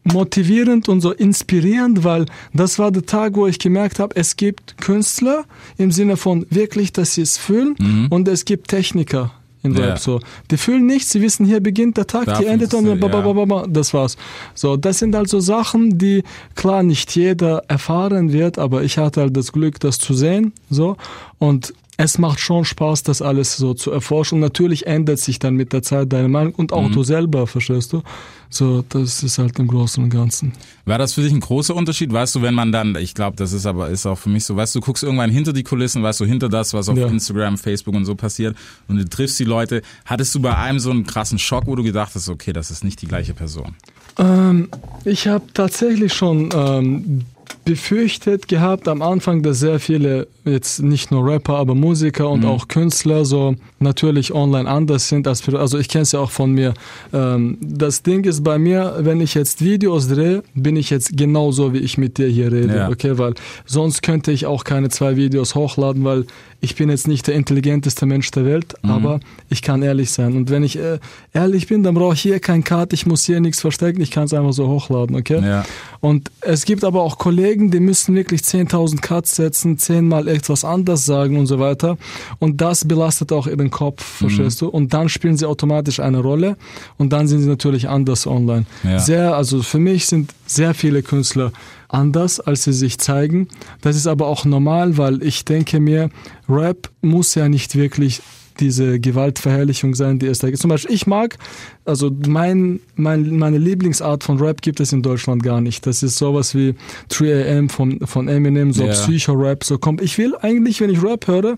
motivierend 0.04 0.90
und 0.90 1.02
so 1.02 1.12
inspirierend, 1.12 2.04
weil 2.04 2.26
das 2.54 2.80
war 2.80 2.92
der 2.92 3.06
Tag, 3.06 3.36
wo 3.36 3.48
ich 3.48 3.60
gemerkt 3.60 4.00
habe, 4.00 4.16
es 4.16 4.38
gibt 4.38 4.78
Künstler 4.78 5.44
im 5.78 5.92
Sinne 5.92 6.18
von 6.18 6.46
wirklich, 6.50 6.94
dass 6.94 7.16
sie 7.16 7.22
es 7.22 7.38
fühlen 7.38 8.08
und 8.10 8.28
es 8.28 8.46
gibt 8.46 8.70
Techniker 8.70 9.32
in 9.62 9.74
Mhm. 9.74 9.78
Ja. 9.78 9.98
So. 9.98 10.20
Die 10.52 10.58
fühlen 10.58 10.86
nichts, 10.86 11.12
sie 11.12 11.22
wissen, 11.22 11.46
hier 11.46 11.60
beginnt 11.60 11.98
der 11.98 12.08
Tag, 12.08 12.26
Da 12.26 12.38
hier 12.38 12.50
endet 12.50 12.74
und 12.74 13.00
ba, 13.00 13.08
ba, 13.10 13.66
das 13.68 13.94
war's. 13.94 14.16
So, 14.54 14.78
das 14.78 15.00
sind 15.00 15.16
also 15.16 15.40
Sachen, 15.40 15.98
die 15.98 16.24
klar 16.56 16.84
nicht 16.84 17.16
jeder 17.16 17.64
erfahren 17.68 18.32
wird, 18.32 18.58
aber 18.58 18.84
ich 18.84 18.98
hatte 18.98 19.22
halt 19.22 19.36
das 19.36 19.52
Glück, 19.52 19.80
das 19.80 20.00
zu 20.00 20.14
sehen, 20.14 20.54
so 20.70 20.96
und 21.40 21.74
es 22.02 22.18
macht 22.18 22.40
schon 22.40 22.64
Spaß, 22.64 23.04
das 23.04 23.22
alles 23.22 23.58
so 23.58 23.74
zu 23.74 23.92
erforschen. 23.92 24.40
Natürlich 24.40 24.88
ändert 24.88 25.20
sich 25.20 25.38
dann 25.38 25.56
mit 25.56 25.74
der 25.74 25.82
Zeit 25.82 26.14
deine 26.14 26.30
Meinung 26.30 26.56
und 26.56 26.72
Mhm. 26.72 26.78
auch 26.78 26.90
du 26.90 27.04
selber, 27.04 27.46
verstehst 27.46 27.92
du? 27.92 28.02
So, 28.50 28.86
das 28.88 29.22
ist 29.22 29.38
halt 29.38 29.60
im 29.60 29.68
Großen 29.68 30.02
und 30.02 30.10
Ganzen. 30.10 30.54
War 30.86 30.98
das 30.98 31.14
für 31.14 31.22
dich 31.22 31.34
ein 31.34 31.42
großer 31.42 31.76
Unterschied? 31.76 32.14
Weißt 32.14 32.34
du, 32.36 32.42
wenn 32.42 32.54
man 32.54 32.72
dann, 32.72 32.96
ich 32.96 33.14
glaube, 33.16 33.36
das 33.36 33.52
ist 33.52 33.66
aber 33.66 33.90
ist 33.90 34.06
auch 34.06 34.18
für 34.18 34.30
mich 34.30 34.46
so, 34.46 34.56
weißt 34.56 34.76
du, 34.76 34.80
du 34.80 34.86
guckst 34.86 35.04
irgendwann 35.04 35.30
hinter 35.30 35.52
die 35.52 35.64
Kulissen, 35.64 36.02
weißt 36.02 36.22
du, 36.22 36.26
hinter 36.26 36.48
das, 36.48 36.74
was 36.74 36.88
auf 36.88 36.98
Ja. 36.98 37.08
Instagram, 37.08 37.58
Facebook 37.58 37.94
und 37.96 38.06
so 38.06 38.16
passiert 38.16 38.56
und 38.88 38.96
du 38.96 39.04
triffst 39.08 39.38
die 39.38 39.44
Leute. 39.44 39.82
Hattest 40.06 40.34
du 40.34 40.40
bei 40.40 40.56
einem 40.56 40.80
so 40.80 40.92
einen 40.92 41.06
krassen 41.06 41.38
Schock, 41.38 41.68
wo 41.68 41.76
du 41.76 41.84
gedacht 41.84 42.12
hast, 42.16 42.30
okay, 42.30 42.54
das 42.54 42.72
ist 42.72 42.86
nicht 42.86 43.02
die 43.02 43.08
gleiche 43.08 43.34
Person? 43.34 43.76
Ähm, 44.18 44.70
ich 45.04 45.28
habe 45.28 45.44
tatsächlich 45.54 46.14
schon 46.14 46.50
ähm, 46.56 47.26
befürchtet 47.66 48.48
gehabt 48.48 48.88
am 48.88 49.02
Anfang, 49.02 49.44
dass 49.44 49.60
sehr 49.60 49.80
viele, 49.80 50.28
jetzt 50.46 50.82
nicht 50.82 51.12
nur 51.12 51.26
Rapper, 51.26 51.56
aber 51.56 51.76
Musiker 51.76 52.30
und 52.30 52.42
mhm. 52.42 52.50
auch 52.50 52.68
Künstler 52.68 53.26
so 53.26 53.56
natürlich 53.80 54.34
online 54.34 54.70
anders 54.70 55.08
sind 55.10 55.28
als 55.28 55.48
also 55.50 55.78
ich 55.78 55.88
kenne 55.88 56.04
es 56.04 56.12
ja 56.12 56.20
auch 56.20 56.32
von 56.32 56.52
mir. 56.52 56.74
Ähm, 57.14 57.58
das 57.62 58.04
Ding 58.04 58.24
ist 58.24 58.44
bei 58.44 58.58
mir, 58.58 58.96
wenn 59.00 59.22
ich 59.22 59.34
jetzt 59.34 59.64
Videos 59.64 60.08
drehe, 60.08 60.44
bin 60.54 60.76
ich 60.76 60.90
jetzt 60.90 61.16
genauso, 61.16 61.74
wie 61.74 61.80
ich 61.80 61.98
mit 61.98 62.18
dir 62.18 62.28
hier 62.28 62.52
rede, 62.52 62.76
ja. 62.76 62.90
okay, 62.90 63.18
weil 63.18 63.34
sonst 63.66 64.02
könnte 64.02 64.32
ich 64.32 64.46
auch 64.46 64.64
keine 64.64 64.90
zwei 64.90 65.16
Videos 65.16 65.56
hochladen, 65.56 66.04
weil 66.04 66.26
ich 66.62 66.76
bin 66.76 66.90
jetzt 66.90 67.08
nicht 67.08 67.28
der 67.28 67.36
intelligenteste 67.36 68.06
Mensch 68.06 68.32
der 68.32 68.46
Welt, 68.46 68.76
mhm. 68.82 68.92
aber 68.92 69.20
ich 69.50 69.62
kann 69.62 69.82
ehrlich 69.82 70.12
sein. 70.12 70.36
Und 70.36 70.50
wenn 70.50 70.64
ich 70.64 70.78
äh, 70.78 71.00
ehrlich 71.34 71.68
bin, 71.68 71.84
dann 71.84 71.96
brauche 71.96 72.14
ich 72.14 72.22
hier 72.22 72.40
kein 72.40 72.64
Cut, 72.64 72.92
ich 72.92 73.06
muss 73.06 73.24
hier 73.26 73.40
nichts 73.40 73.62
verstecken, 73.62 74.02
ich 74.02 74.12
kann 74.12 74.26
es 74.26 74.34
einfach 74.34 74.54
so 74.54 74.68
hochladen, 74.68 75.16
okay? 75.16 75.42
Ja. 75.42 75.66
Und 76.02 76.32
es 76.42 76.66
gibt 76.66 76.84
aber 76.84 77.02
auch 77.02 77.18
Kollegen, 77.18 77.72
die 77.72 77.80
müssen 77.80 78.16
wirklich 78.16 78.42
10.000 78.42 79.02
Cuts 79.02 79.36
setzen, 79.36 79.78
zehnmal 79.78 80.28
etwas 80.28 80.66
anders 80.66 81.06
sagen 81.06 81.38
und 81.38 81.48
so 81.48 81.60
weiter. 81.60 81.98
Und 82.40 82.62
das 82.62 82.86
belastet 82.86 83.32
auch 83.32 83.48
ihren 83.48 83.72
Kopf, 83.72 84.04
verstehst 84.04 84.62
mhm. 84.62 84.66
du? 84.66 84.72
Und 84.72 84.94
dann 84.94 85.10
spielen 85.10 85.38
sie 85.38 85.46
automatisch 85.46 86.00
eine 86.00 86.20
Rolle 86.20 86.58
und 86.98 87.14
dann 87.14 87.28
sind 87.28 87.42
sie 87.42 87.48
natürlich 87.48 87.88
anders 87.88 88.28
online. 88.28 88.66
Ja. 88.84 89.00
Sehr, 89.00 89.36
also 89.36 89.62
für 89.62 89.80
mich 89.80 90.08
sind 90.08 90.34
sehr 90.46 90.74
viele 90.74 91.04
Künstler 91.04 91.52
anders, 91.90 92.40
als 92.40 92.64
sie 92.64 92.74
sich 92.74 92.98
zeigen. 93.00 93.50
Das 93.82 93.96
ist 93.96 94.08
aber 94.08 94.28
auch 94.28 94.46
normal, 94.46 94.98
weil 94.98 95.22
ich 95.22 95.44
denke 95.44 95.80
mir, 95.80 96.10
Rap 96.48 96.90
muss 97.02 97.36
ja 97.36 97.50
nicht 97.50 97.76
wirklich 97.76 98.22
diese 98.60 99.00
Gewaltverherrlichung 99.00 99.96
sein, 99.96 100.20
die 100.20 100.28
es 100.28 100.40
da 100.40 100.48
gibt. 100.48 100.62
Zum 100.62 100.70
Beispiel, 100.70 100.94
ich 100.94 101.08
mag, 101.08 101.38
also 101.86 102.12
mein, 102.28 102.80
mein, 102.96 103.38
meine 103.38 103.58
Lieblingsart 103.58 104.24
von 104.24 104.40
Rap 104.40 104.62
gibt 104.62 104.80
es 104.80 104.92
in 104.92 105.02
Deutschland 105.02 105.44
gar 105.44 105.62
nicht. 105.62 105.86
Das 105.86 106.04
ist 106.04 106.18
sowas 106.18 106.54
wie 106.56 106.76
3am 107.10 107.70
von, 107.70 108.00
von 108.06 108.28
Eminem, 108.28 108.74
so 108.74 108.84
yeah. 108.84 108.94
Psycho-Rap, 108.94 109.64
so 109.64 109.78
kommt. 109.78 110.02
Ich 110.02 110.18
will 110.18 110.36
eigentlich, 110.42 110.82
wenn 110.82 110.90
ich 110.90 111.02
Rap 111.02 111.28
höre, 111.28 111.58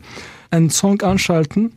einen 0.52 0.70
Song 0.70 1.02
anschalten 1.02 1.72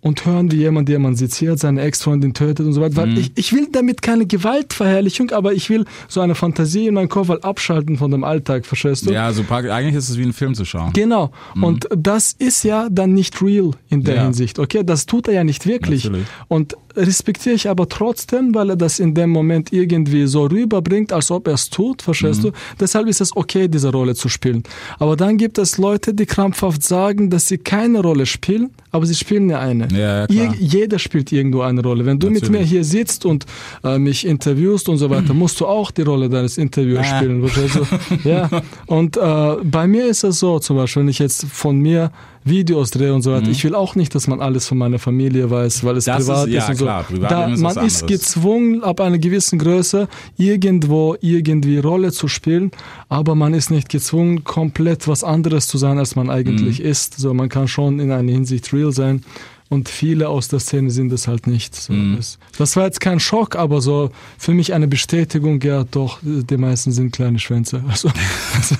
und 0.00 0.24
hören, 0.24 0.50
wie 0.50 0.56
jemand 0.56 0.88
jemand 0.88 1.18
seziert, 1.18 1.58
seine 1.58 1.82
Ex-Freundin 1.82 2.32
tötet 2.32 2.66
und 2.66 2.72
so 2.72 2.80
weiter. 2.80 2.96
Weil 2.96 3.08
mhm. 3.08 3.18
ich, 3.18 3.32
ich 3.34 3.52
will 3.52 3.68
damit 3.70 4.00
keine 4.00 4.26
Gewaltverherrlichung, 4.26 5.30
aber 5.30 5.52
ich 5.52 5.68
will 5.68 5.84
so 6.08 6.20
eine 6.20 6.34
Fantasie 6.34 6.86
in 6.86 6.94
meinem 6.94 7.08
Kopf 7.08 7.28
halt 7.28 7.44
abschalten 7.44 7.98
von 7.98 8.10
dem 8.10 8.24
Alltag, 8.24 8.64
verstehst 8.64 9.06
du? 9.06 9.12
Ja, 9.12 9.32
so 9.32 9.44
eigentlich 9.50 9.94
ist 9.94 10.08
es 10.08 10.16
wie 10.16 10.22
ein 10.22 10.32
Film 10.32 10.54
zu 10.54 10.64
schauen. 10.64 10.92
Genau. 10.94 11.30
Mhm. 11.54 11.64
Und 11.64 11.88
das 11.96 12.34
ist 12.38 12.62
ja 12.62 12.88
dann 12.90 13.12
nicht 13.12 13.42
real 13.42 13.72
in 13.88 14.02
der 14.02 14.16
ja. 14.16 14.22
Hinsicht, 14.24 14.58
okay? 14.58 14.82
Das 14.84 15.06
tut 15.06 15.28
er 15.28 15.34
ja 15.34 15.44
nicht 15.44 15.66
wirklich. 15.66 16.04
Natürlich. 16.04 16.26
Und 16.48 16.76
respektiere 16.96 17.54
ich 17.54 17.68
aber 17.68 17.88
trotzdem, 17.88 18.54
weil 18.54 18.70
er 18.70 18.76
das 18.76 18.98
in 18.98 19.14
dem 19.14 19.30
Moment 19.30 19.72
irgendwie 19.72 20.26
so 20.26 20.46
rüberbringt, 20.46 21.12
als 21.12 21.30
ob 21.30 21.46
er 21.46 21.54
es 21.54 21.70
tut, 21.70 22.02
verstehst 22.02 22.42
mhm. 22.42 22.48
du? 22.48 22.52
Deshalb 22.78 23.06
ist 23.06 23.20
es 23.20 23.36
okay, 23.36 23.68
diese 23.68 23.90
Rolle 23.90 24.14
zu 24.14 24.28
spielen. 24.28 24.62
Aber 24.98 25.16
dann 25.16 25.36
gibt 25.36 25.58
es 25.58 25.78
Leute, 25.78 26.14
die 26.14 26.26
krampfhaft 26.26 26.82
sagen, 26.82 27.30
dass 27.30 27.46
sie 27.48 27.58
keine 27.58 28.00
Rolle 28.00 28.26
spielen, 28.26 28.70
aber 28.90 29.06
sie 29.06 29.14
spielen 29.14 29.48
ja 29.50 29.60
eine. 29.60 29.88
Ja, 29.92 30.26
ja, 30.28 30.52
jeder 30.58 30.98
spielt 30.98 31.32
irgendwo 31.32 31.62
eine 31.62 31.82
Rolle. 31.82 32.04
Wenn 32.04 32.18
du 32.18 32.28
Natürlich. 32.28 32.50
mit 32.50 32.60
mir 32.60 32.66
hier 32.66 32.84
sitzt 32.84 33.24
und 33.24 33.46
äh, 33.84 33.98
mich 33.98 34.26
interviewst 34.26 34.88
und 34.88 34.98
so 34.98 35.10
weiter, 35.10 35.34
musst 35.34 35.60
du 35.60 35.66
auch 35.66 35.90
die 35.90 36.02
Rolle 36.02 36.28
deines 36.28 36.58
Interviews 36.58 37.06
ah. 37.10 37.16
spielen. 37.16 37.42
Du? 37.42 38.28
ja. 38.28 38.48
Und 38.86 39.16
äh, 39.16 39.56
bei 39.64 39.86
mir 39.86 40.06
ist 40.06 40.24
es 40.24 40.40
so, 40.40 40.58
zum 40.58 40.76
Beispiel, 40.76 41.02
wenn 41.02 41.08
ich 41.08 41.18
jetzt 41.18 41.46
von 41.46 41.78
mir 41.78 42.10
Videos 42.44 42.90
drehe 42.90 43.12
und 43.12 43.22
so 43.22 43.32
weiter. 43.32 43.46
Mhm. 43.46 43.52
Ich 43.52 43.64
will 43.64 43.74
auch 43.74 43.94
nicht, 43.94 44.14
dass 44.14 44.26
man 44.26 44.40
alles 44.40 44.66
von 44.66 44.78
meiner 44.78 44.98
Familie 44.98 45.50
weiß, 45.50 45.84
weil 45.84 45.96
es 45.98 46.06
das 46.06 46.24
privat 46.24 46.48
ist, 46.48 46.54
ja, 46.54 46.62
ist 46.62 46.68
und 46.70 46.76
klar, 46.76 47.04
so. 47.10 47.16
Da, 47.18 47.46
ist 47.46 47.60
man 47.60 47.84
ist 47.84 48.06
gezwungen, 48.06 48.82
ab 48.82 49.00
einer 49.00 49.18
gewissen 49.18 49.58
Größe 49.58 50.08
irgendwo 50.38 51.16
irgendwie 51.20 51.78
Rolle 51.78 52.12
zu 52.12 52.28
spielen, 52.28 52.70
aber 53.08 53.34
man 53.34 53.52
ist 53.52 53.70
nicht 53.70 53.88
gezwungen, 53.90 54.42
komplett 54.44 55.06
was 55.06 55.22
anderes 55.22 55.68
zu 55.68 55.76
sein, 55.76 55.98
als 55.98 56.16
man 56.16 56.30
eigentlich 56.30 56.80
mhm. 56.80 56.86
ist. 56.86 57.18
So, 57.18 57.34
man 57.34 57.50
kann 57.50 57.68
schon 57.68 58.00
in 58.00 58.10
einer 58.10 58.32
Hinsicht 58.32 58.72
real 58.72 58.92
sein. 58.92 59.22
Und 59.70 59.88
viele 59.88 60.28
aus 60.28 60.48
der 60.48 60.58
Szene 60.58 60.90
sind 60.90 61.12
es 61.12 61.28
halt 61.28 61.46
nicht. 61.46 61.76
So, 61.76 61.92
mhm. 61.92 62.16
das, 62.16 62.38
das, 62.58 62.74
war 62.74 62.86
jetzt 62.86 63.00
kein 63.00 63.20
Schock, 63.20 63.54
aber 63.54 63.80
so 63.80 64.10
für 64.36 64.52
mich 64.52 64.74
eine 64.74 64.88
Bestätigung, 64.88 65.62
ja 65.62 65.84
doch, 65.84 66.18
die 66.22 66.56
meisten 66.56 66.90
sind 66.90 67.12
kleine 67.12 67.38
Schwänze. 67.38 67.82
Also, 67.88 68.10
also 68.56 68.76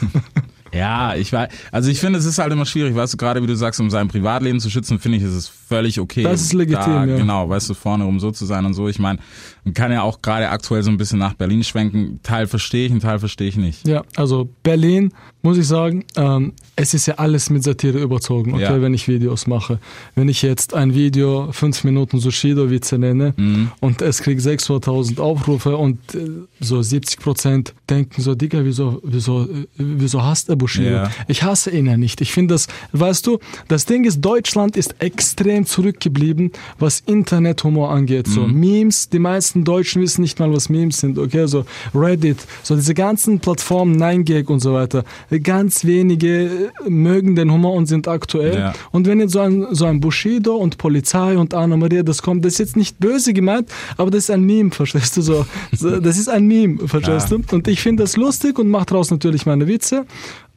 ja, 0.72 1.14
ich 1.14 1.32
weiß, 1.32 1.48
also 1.72 1.90
ich 1.90 1.98
finde, 1.98 2.18
es 2.18 2.24
ist 2.24 2.38
halt 2.38 2.52
immer 2.52 2.66
schwierig, 2.66 2.94
weißt 2.94 3.14
du, 3.14 3.16
gerade 3.16 3.42
wie 3.42 3.46
du 3.46 3.56
sagst, 3.56 3.80
um 3.80 3.90
sein 3.90 4.08
Privatleben 4.08 4.60
zu 4.60 4.70
schützen, 4.70 4.98
finde 4.98 5.18
ich, 5.18 5.24
ist 5.24 5.32
es 5.32 5.48
völlig 5.48 6.00
okay. 6.00 6.22
Das 6.22 6.40
ist 6.40 6.52
legitim, 6.52 6.92
da, 6.92 7.04
ja. 7.04 7.16
Genau, 7.16 7.48
weißt 7.48 7.70
du, 7.70 7.74
vorne 7.74 8.06
um 8.06 8.20
so 8.20 8.30
zu 8.30 8.46
sein 8.46 8.64
und 8.64 8.74
so. 8.74 8.88
Ich 8.88 8.98
meine, 8.98 9.18
man 9.64 9.74
kann 9.74 9.92
ja 9.92 10.02
auch 10.02 10.22
gerade 10.22 10.48
aktuell 10.48 10.82
so 10.82 10.90
ein 10.90 10.96
bisschen 10.96 11.18
nach 11.18 11.34
Berlin 11.34 11.64
schwenken. 11.64 12.20
Teil 12.22 12.46
verstehe 12.46 12.86
ich, 12.86 12.92
ein 12.92 13.00
Teil 13.00 13.18
verstehe 13.18 13.48
ich 13.48 13.56
nicht. 13.56 13.86
Ja, 13.86 14.02
also 14.16 14.48
Berlin, 14.62 15.12
muss 15.42 15.58
ich 15.58 15.66
sagen, 15.66 16.04
ähm, 16.16 16.52
es 16.76 16.94
ist 16.94 17.06
ja 17.06 17.14
alles 17.14 17.50
mit 17.50 17.62
Satire 17.62 17.98
überzogen, 17.98 18.54
okay, 18.54 18.62
ja. 18.62 18.82
wenn 18.82 18.94
ich 18.94 19.08
Videos 19.08 19.46
mache. 19.46 19.78
Wenn 20.14 20.28
ich 20.28 20.42
jetzt 20.42 20.74
ein 20.74 20.94
Video, 20.94 21.50
fünf 21.52 21.84
Minuten 21.84 22.18
Sushido-Witze 22.18 22.98
nenne 22.98 23.34
mhm. 23.36 23.70
und 23.80 24.02
es 24.02 24.22
kriegt 24.22 24.40
600.000 24.40 25.20
Aufrufe 25.20 25.76
und 25.76 25.98
äh, 26.14 26.28
so 26.60 26.82
70 26.82 27.20
Prozent 27.20 27.74
denken 27.88 28.20
so, 28.22 28.34
Digga, 28.34 28.64
wieso, 28.64 29.00
wieso, 29.04 29.44
äh, 29.44 29.66
wieso 29.76 30.22
hasst 30.22 30.48
er 30.48 30.56
Bushido? 30.70 30.90
Ja. 30.90 31.10
Ich 31.28 31.42
hasse 31.42 31.70
ihn 31.70 31.86
ja 31.86 31.96
nicht. 31.96 32.20
Ich 32.20 32.32
finde 32.32 32.54
das, 32.54 32.66
weißt 32.92 33.26
du, 33.26 33.38
das 33.68 33.86
Ding 33.86 34.04
ist, 34.04 34.20
Deutschland 34.20 34.76
ist 34.76 34.94
extrem 34.98 35.66
zurückgeblieben, 35.66 36.52
was 36.78 37.00
Internethumor 37.00 37.90
angeht. 37.90 38.26
So 38.26 38.42
mhm. 38.42 38.60
Memes, 38.60 39.08
die 39.08 39.18
meisten 39.18 39.64
Deutschen 39.64 40.02
wissen 40.02 40.22
nicht 40.22 40.38
mal, 40.38 40.52
was 40.52 40.68
Memes 40.68 40.98
sind, 40.98 41.18
okay, 41.18 41.46
so 41.46 41.64
Reddit, 41.94 42.38
so 42.62 42.76
diese 42.76 42.94
ganzen 42.94 43.40
Plattformen, 43.40 44.00
9gag 44.00 44.46
und 44.46 44.60
so 44.60 44.72
weiter. 44.72 45.04
Ganz 45.42 45.84
wenige 45.84 46.70
mögen 46.86 47.34
den 47.36 47.50
Humor 47.50 47.74
und 47.74 47.86
sind 47.86 48.08
aktuell. 48.08 48.56
Ja. 48.56 48.72
Und 48.92 49.06
wenn 49.06 49.20
jetzt 49.20 49.32
so 49.32 49.40
ein, 49.40 49.66
so 49.70 49.86
ein 49.86 50.00
Bushido 50.00 50.56
und 50.56 50.78
Polizei 50.78 51.36
und 51.36 51.54
Anna 51.54 51.76
Maria, 51.76 52.02
das 52.02 52.22
kommt, 52.22 52.44
das 52.44 52.54
ist 52.54 52.58
jetzt 52.58 52.76
nicht 52.76 52.98
böse 52.98 53.32
gemeint, 53.32 53.68
aber 53.96 54.10
das 54.10 54.24
ist 54.24 54.30
ein 54.30 54.42
Meme, 54.44 54.70
verstehst 54.80 55.16
du 55.16 55.22
so? 55.22 55.46
Das 55.70 56.18
ist 56.18 56.28
ein 56.28 56.46
Meme, 56.46 56.86
verstehst 56.88 57.30
ja. 57.30 57.38
du? 57.38 57.56
Und 57.56 57.68
ich 57.68 57.80
finde 57.80 58.02
das 58.02 58.16
lustig 58.16 58.58
und 58.58 58.68
mache 58.68 58.86
daraus 58.86 59.10
natürlich 59.10 59.46
meine 59.46 59.66
Witze 59.66 60.06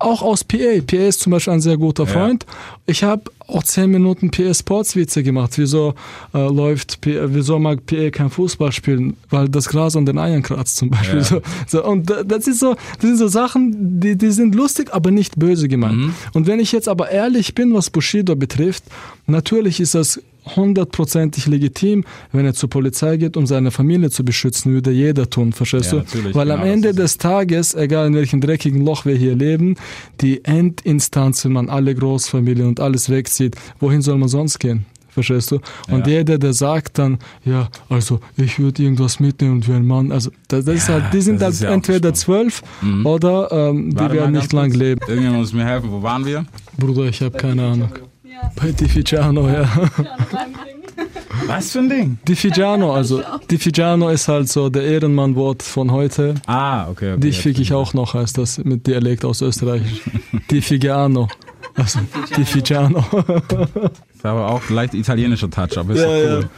auch 0.03 0.21
aus 0.21 0.43
PA. 0.43 0.81
PA 0.85 0.97
ist 0.97 1.21
zum 1.21 1.31
Beispiel 1.31 1.53
ein 1.53 1.61
sehr 1.61 1.77
guter 1.77 2.05
Freund. 2.05 2.45
Ja. 2.47 2.53
Ich 2.85 3.03
habe 3.03 3.23
auch 3.47 3.63
10 3.63 3.89
Minuten 3.89 4.31
PA 4.31 4.53
Sports 4.53 4.95
Witze 4.95 5.23
gemacht. 5.23 5.53
Wieso 5.57 5.95
äh, 6.33 6.47
läuft 6.47 7.01
PA, 7.01 7.27
wieso 7.27 7.59
mag 7.59 7.85
PA 7.85 8.09
kein 8.09 8.29
Fußball 8.29 8.71
spielen? 8.71 9.17
Weil 9.29 9.49
das 9.49 9.67
Gras 9.69 9.95
an 9.95 10.05
den 10.05 10.17
Eiern 10.17 10.41
kratzt 10.41 10.77
zum 10.77 10.89
Beispiel. 10.89 11.19
Ja. 11.19 11.23
So, 11.23 11.41
so, 11.67 11.85
und 11.85 12.11
das 12.25 12.47
ist 12.47 12.59
so, 12.59 12.75
das 12.75 13.01
sind 13.01 13.17
so 13.17 13.27
Sachen, 13.27 13.99
die, 13.99 14.17
die 14.17 14.31
sind 14.31 14.55
lustig, 14.55 14.93
aber 14.93 15.09
nicht 15.09 15.39
böse 15.39 15.67
gemeint. 15.67 15.97
Mhm. 15.97 16.15
Und 16.33 16.47
wenn 16.47 16.59
ich 16.59 16.71
jetzt 16.71 16.89
aber 16.89 17.09
ehrlich 17.09 17.55
bin, 17.55 17.73
was 17.73 17.89
Bushido 17.89 18.35
betrifft, 18.35 18.83
natürlich 19.25 19.79
ist 19.79 19.95
das 19.95 20.21
hundertprozentig 20.55 21.47
legitim, 21.47 22.03
wenn 22.31 22.45
er 22.45 22.53
zur 22.53 22.69
Polizei 22.69 23.17
geht, 23.17 23.37
um 23.37 23.45
seine 23.45 23.71
Familie 23.71 24.09
zu 24.09 24.23
beschützen, 24.23 24.73
würde 24.73 24.91
jeder 24.91 25.29
tun, 25.29 25.53
verstehst 25.53 25.93
ja, 25.93 25.99
du? 25.99 26.35
Weil 26.35 26.47
genau, 26.47 26.61
am 26.61 26.67
Ende 26.67 26.93
des 26.93 27.17
Tages, 27.17 27.75
egal 27.75 28.07
in 28.07 28.15
welchem 28.15 28.41
dreckigen 28.41 28.85
Loch 28.85 29.05
wir 29.05 29.15
hier 29.15 29.35
leben, 29.35 29.75
die 30.21 30.43
Endinstanz, 30.43 31.45
wenn 31.45 31.53
man 31.53 31.69
alle 31.69 31.95
Großfamilien 31.95 32.67
und 32.67 32.79
alles 32.79 33.09
wegzieht, 33.09 33.55
wohin 33.79 34.01
soll 34.01 34.17
man 34.17 34.29
sonst 34.29 34.59
gehen? 34.59 34.85
Verstehst 35.13 35.51
du? 35.51 35.59
Und 35.91 36.07
ja. 36.07 36.13
jeder, 36.17 36.39
der 36.39 36.53
sagt 36.53 36.97
dann, 36.97 37.19
ja, 37.45 37.69
also 37.87 38.19
ich 38.35 38.57
würde 38.57 38.81
irgendwas 38.81 39.19
mitnehmen 39.19 39.53
und 39.53 39.67
wie 39.67 39.73
ein 39.73 39.85
Mann, 39.85 40.11
also 40.11 40.31
das, 40.47 40.65
das 40.65 40.73
ja, 40.73 40.73
ist 40.73 40.89
halt, 40.89 41.13
die 41.13 41.21
sind 41.21 41.39
halt 41.39 41.59
ja 41.59 41.71
entweder 41.71 42.15
zwölf 42.15 42.63
mhm. 42.81 43.05
oder 43.05 43.51
ähm, 43.51 43.91
die 43.91 44.11
werden 44.11 44.31
nicht 44.31 44.51
lang 44.53 44.71
leben. 44.71 45.01
Irgendjemand 45.07 45.41
muss 45.41 45.53
mir 45.53 45.65
helfen, 45.65 45.91
wo 45.91 46.01
waren 46.01 46.25
wir? 46.25 46.45
Bruder, 46.79 47.05
ich 47.05 47.21
habe 47.21 47.37
keine 47.37 47.63
Ahnung. 47.63 47.89
Bei 48.55 48.71
Diffigiano, 48.71 49.47
ja. 49.47 49.69
Was 51.47 51.71
für 51.71 51.79
ein 51.79 51.89
Ding? 51.89 52.17
Diffigiano, 52.27 52.93
also 52.93 53.21
Diffigiano 53.49 54.09
ist 54.09 54.27
halt 54.27 54.47
so 54.49 54.69
der 54.69 54.83
Ehrenmannwort 54.83 55.63
von 55.63 55.91
heute. 55.91 56.35
Ah, 56.45 56.87
okay. 56.89 57.13
okay 57.13 57.19
Dich 57.19 57.39
fick 57.39 57.59
ich 57.59 57.73
auch 57.73 57.93
noch, 57.93 58.13
heißt 58.13 58.37
das 58.37 58.59
mit 58.59 58.87
Dialekt 58.87 59.25
aus 59.25 59.41
Österreich. 59.41 59.81
Diffigiano. 60.51 61.27
Also 61.75 61.99
Diffigiano. 62.37 63.03
ist 64.23 64.29
aber 64.29 64.49
auch 64.49 64.69
leicht 64.69 64.93
italienischer 64.93 65.49
Touch, 65.49 65.77
aber 65.77 65.93
ist 65.93 66.01
ja, 66.01 66.07
cool. 66.07 66.49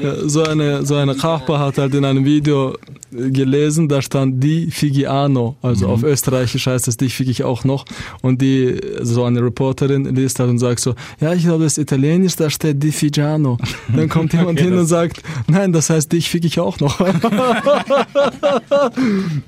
Ja. 0.00 0.28
So 0.28 0.44
eine, 0.44 0.86
so 0.86 0.94
eine 0.94 1.16
Nachbar 1.16 1.58
hat 1.58 1.78
halt 1.78 1.94
in 1.94 2.04
einem 2.04 2.24
Video 2.24 2.76
gelesen, 3.10 3.88
da 3.88 4.02
stand 4.02 4.42
Di 4.42 4.70
Figiano, 4.70 5.56
also 5.60 5.88
mhm. 5.88 5.92
auf 5.94 6.02
Österreichisch 6.04 6.66
heißt 6.66 6.86
das 6.86 6.96
Dich 6.96 7.14
fick 7.14 7.28
ich 7.28 7.42
auch 7.42 7.64
noch. 7.64 7.86
Und 8.22 8.40
die, 8.40 8.80
so 9.00 9.24
eine 9.24 9.42
Reporterin 9.42 10.04
liest 10.14 10.38
halt 10.38 10.50
und 10.50 10.58
sagt 10.58 10.78
so, 10.80 10.94
ja, 11.20 11.32
ich 11.32 11.42
glaube, 11.42 11.64
das 11.64 11.72
ist 11.72 11.78
Italienisch, 11.78 12.36
da 12.36 12.50
steht 12.50 12.82
Di 12.82 12.92
Figiano. 12.92 13.58
Dann 13.88 14.08
kommt 14.14 14.32
jemand 14.32 14.60
okay, 14.60 14.68
hin 14.68 14.78
und 14.78 14.86
sagt, 14.86 15.22
nein, 15.48 15.72
das 15.72 15.90
heißt 15.90 16.12
Dich 16.12 16.28
fick 16.30 16.44
ich 16.44 16.60
auch 16.60 16.78
noch. 16.78 17.00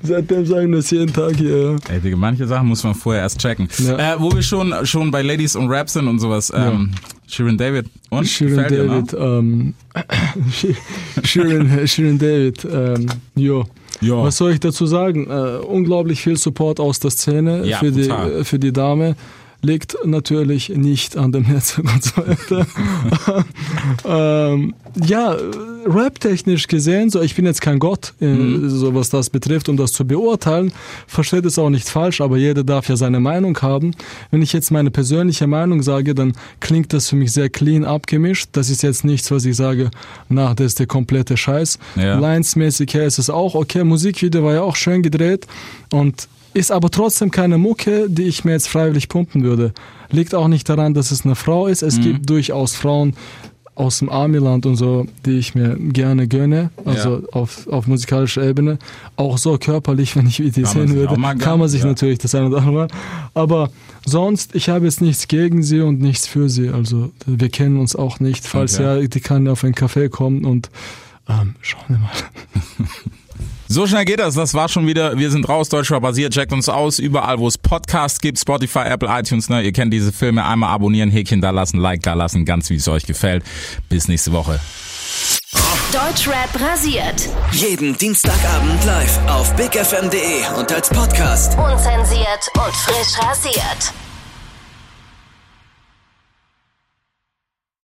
Seitdem 0.03 0.45
sagen 0.45 0.71
das 0.73 0.91
jeden 0.91 1.13
Tag 1.13 1.37
hier. 1.37 1.77
Ey, 1.89 2.01
Digga, 2.01 2.17
manche 2.17 2.45
Sachen 2.47 2.67
muss 2.67 2.83
man 2.83 2.95
vorher 2.95 3.21
erst 3.21 3.39
checken. 3.39 3.69
Ja. 3.77 4.15
Äh, 4.15 4.19
wo 4.19 4.31
wir 4.31 4.41
schon, 4.41 4.73
schon 4.83 5.09
bei 5.11 5.21
Ladies 5.21 5.55
und 5.55 5.69
Rap 5.69 5.89
sind 5.89 6.07
und 6.09 6.19
sowas, 6.19 6.51
ähm, 6.53 6.91
Shirin 7.31 7.57
David 7.57 7.85
und 8.09 8.27
Shirin 8.27 8.57
David, 8.57 9.11
dir, 9.13 9.19
ne? 9.19 9.25
ähm, 9.39 9.73
Shirin, 11.23 11.87
Shirin 11.87 12.19
David, 12.19 12.65
ähm, 12.65 13.07
jo. 13.35 13.65
Ja. 14.01 14.23
Was 14.23 14.37
soll 14.37 14.53
ich 14.53 14.59
dazu 14.59 14.85
sagen? 14.85 15.29
Äh, 15.29 15.57
unglaublich 15.59 16.21
viel 16.21 16.35
Support 16.35 16.79
aus 16.79 16.99
der 16.99 17.11
Szene 17.11 17.65
ja, 17.65 17.77
für, 17.77 17.91
die, 17.91 18.09
für 18.43 18.57
die 18.57 18.73
Dame 18.73 19.15
liegt 19.61 19.95
natürlich 20.05 20.69
nicht 20.69 21.17
an 21.17 21.31
dem 21.31 21.43
Netzwerk 21.47 21.93
und 21.93 22.03
so 22.03 22.17
weiter. 22.17 22.65
ähm, 24.53 24.73
ja, 25.05 25.35
rap-technisch 25.85 26.67
gesehen, 26.67 27.09
so 27.09 27.21
ich 27.21 27.35
bin 27.35 27.45
jetzt 27.45 27.61
kein 27.61 27.79
Gott, 27.79 28.13
äh, 28.21 28.25
mhm. 28.25 28.69
so 28.69 28.93
was 28.93 29.09
das 29.09 29.29
betrifft, 29.29 29.69
um 29.69 29.77
das 29.77 29.93
zu 29.93 30.05
beurteilen. 30.05 30.71
Versteht 31.07 31.45
es 31.45 31.57
auch 31.57 31.69
nicht 31.69 31.87
falsch, 31.87 32.21
aber 32.21 32.37
jeder 32.37 32.63
darf 32.63 32.89
ja 32.89 32.95
seine 32.95 33.19
Meinung 33.19 33.57
haben. 33.61 33.93
Wenn 34.31 34.41
ich 34.41 34.53
jetzt 34.53 34.71
meine 34.71 34.91
persönliche 34.91 35.47
Meinung 35.47 35.81
sage, 35.81 36.15
dann 36.15 36.33
klingt 36.59 36.93
das 36.93 37.09
für 37.09 37.15
mich 37.15 37.31
sehr 37.31 37.49
clean 37.49 37.85
abgemischt. 37.85 38.49
Das 38.53 38.69
ist 38.69 38.83
jetzt 38.83 39.05
nichts, 39.05 39.31
was 39.31 39.45
ich 39.45 39.55
sage, 39.55 39.91
na, 40.29 40.53
das 40.53 40.67
ist 40.67 40.79
der 40.79 40.87
komplette 40.87 41.37
Scheiß. 41.37 41.79
Ja. 41.95 42.19
Lines-mäßig 42.19 42.93
her 42.93 43.05
ist 43.05 43.19
es 43.19 43.29
auch 43.29 43.55
okay. 43.55 43.83
Musikvideo 43.83 44.43
war 44.43 44.53
ja 44.53 44.61
auch 44.61 44.75
schön 44.75 45.01
gedreht 45.01 45.47
und 45.91 46.27
ist 46.53 46.71
aber 46.71 46.89
trotzdem 46.89 47.31
keine 47.31 47.57
Mucke, 47.57 48.09
die 48.09 48.23
ich 48.23 48.43
mir 48.43 48.51
jetzt 48.51 48.67
freiwillig 48.67 49.09
pumpen 49.09 49.43
würde. 49.43 49.73
Liegt 50.09 50.35
auch 50.35 50.47
nicht 50.47 50.67
daran, 50.67 50.93
dass 50.93 51.11
es 51.11 51.25
eine 51.25 51.35
Frau 51.35 51.67
ist. 51.67 51.81
Es 51.81 51.97
mhm. 51.97 52.01
gibt 52.03 52.29
durchaus 52.29 52.75
Frauen 52.75 53.15
aus 53.73 53.99
dem 53.99 54.09
Armiland 54.09 54.65
und 54.65 54.75
so, 54.75 55.07
die 55.25 55.39
ich 55.39 55.55
mir 55.55 55.75
gerne 55.77 56.27
gönne, 56.27 56.71
also 56.83 57.19
ja. 57.19 57.27
auf, 57.31 57.67
auf 57.67 57.87
musikalischer 57.87 58.43
Ebene. 58.43 58.77
Auch 59.15 59.37
so 59.37 59.57
körperlich, 59.57 60.15
wenn 60.15 60.27
ich 60.27 60.37
die 60.37 60.51
kann 60.51 60.65
sehen 60.65 60.93
würde, 60.93 61.15
kann 61.39 61.57
man 61.57 61.69
sich 61.69 61.81
ja. 61.81 61.87
natürlich 61.87 62.19
das 62.19 62.35
eine 62.35 62.47
oder 62.47 62.57
andere 62.57 62.73
Mal. 62.73 62.87
Aber 63.33 63.71
sonst, 64.05 64.55
ich 64.55 64.69
habe 64.69 64.85
jetzt 64.85 65.01
nichts 65.01 65.27
gegen 65.27 65.63
sie 65.63 65.81
und 65.81 66.01
nichts 66.01 66.27
für 66.27 66.49
sie. 66.49 66.69
Also 66.69 67.11
wir 67.25 67.49
kennen 67.49 67.77
uns 67.77 67.95
auch 67.95 68.19
nicht. 68.19 68.45
Falls 68.45 68.75
okay. 68.75 69.01
ja, 69.01 69.07
die 69.07 69.21
kann 69.21 69.45
ja 69.45 69.53
auf 69.53 69.63
einen 69.63 69.73
Café 69.73 70.09
kommen 70.09 70.43
und 70.43 70.69
ähm, 71.29 71.55
schauen 71.61 71.85
wir 71.87 71.97
mal. 71.97 72.11
So 73.71 73.87
schnell 73.87 74.03
geht 74.03 74.19
das. 74.19 74.35
Das 74.35 74.53
war 74.53 74.67
schon 74.67 74.85
wieder. 74.85 75.17
Wir 75.17 75.31
sind 75.31 75.47
raus, 75.47 75.69
Deutscher 75.69 76.01
basiert. 76.01 76.33
Checkt 76.33 76.51
uns 76.51 76.67
aus. 76.67 76.99
Überall, 76.99 77.39
wo 77.39 77.47
es 77.47 77.57
Podcasts 77.57 78.19
gibt. 78.19 78.37
Spotify, 78.37 78.79
Apple, 78.79 79.07
iTunes. 79.09 79.47
Ne? 79.47 79.61
Ihr 79.61 79.71
kennt 79.71 79.93
diese 79.93 80.11
Filme. 80.11 80.43
Einmal 80.43 80.71
abonnieren, 80.71 81.09
Häkchen 81.09 81.39
da 81.39 81.51
lassen, 81.51 81.79
Like 81.79 82.03
da 82.03 82.13
lassen. 82.13 82.43
Ganz 82.43 82.69
wie 82.69 82.75
es 82.75 82.87
euch 82.89 83.05
gefällt. 83.05 83.45
Bis 83.87 84.09
nächste 84.09 84.33
Woche. 84.33 84.59
Deutschrap 85.93 86.49
rasiert. 86.59 87.29
Jeden 87.53 87.97
Dienstagabend 87.97 88.83
live 88.85 89.19
auf 89.27 89.55
bigfm.de 89.55 90.59
und 90.59 90.69
als 90.73 90.89
Podcast. 90.89 91.57
Unzensiert 91.57 92.51
und 92.55 92.75
frisch 92.75 93.25
rasiert. 93.25 93.93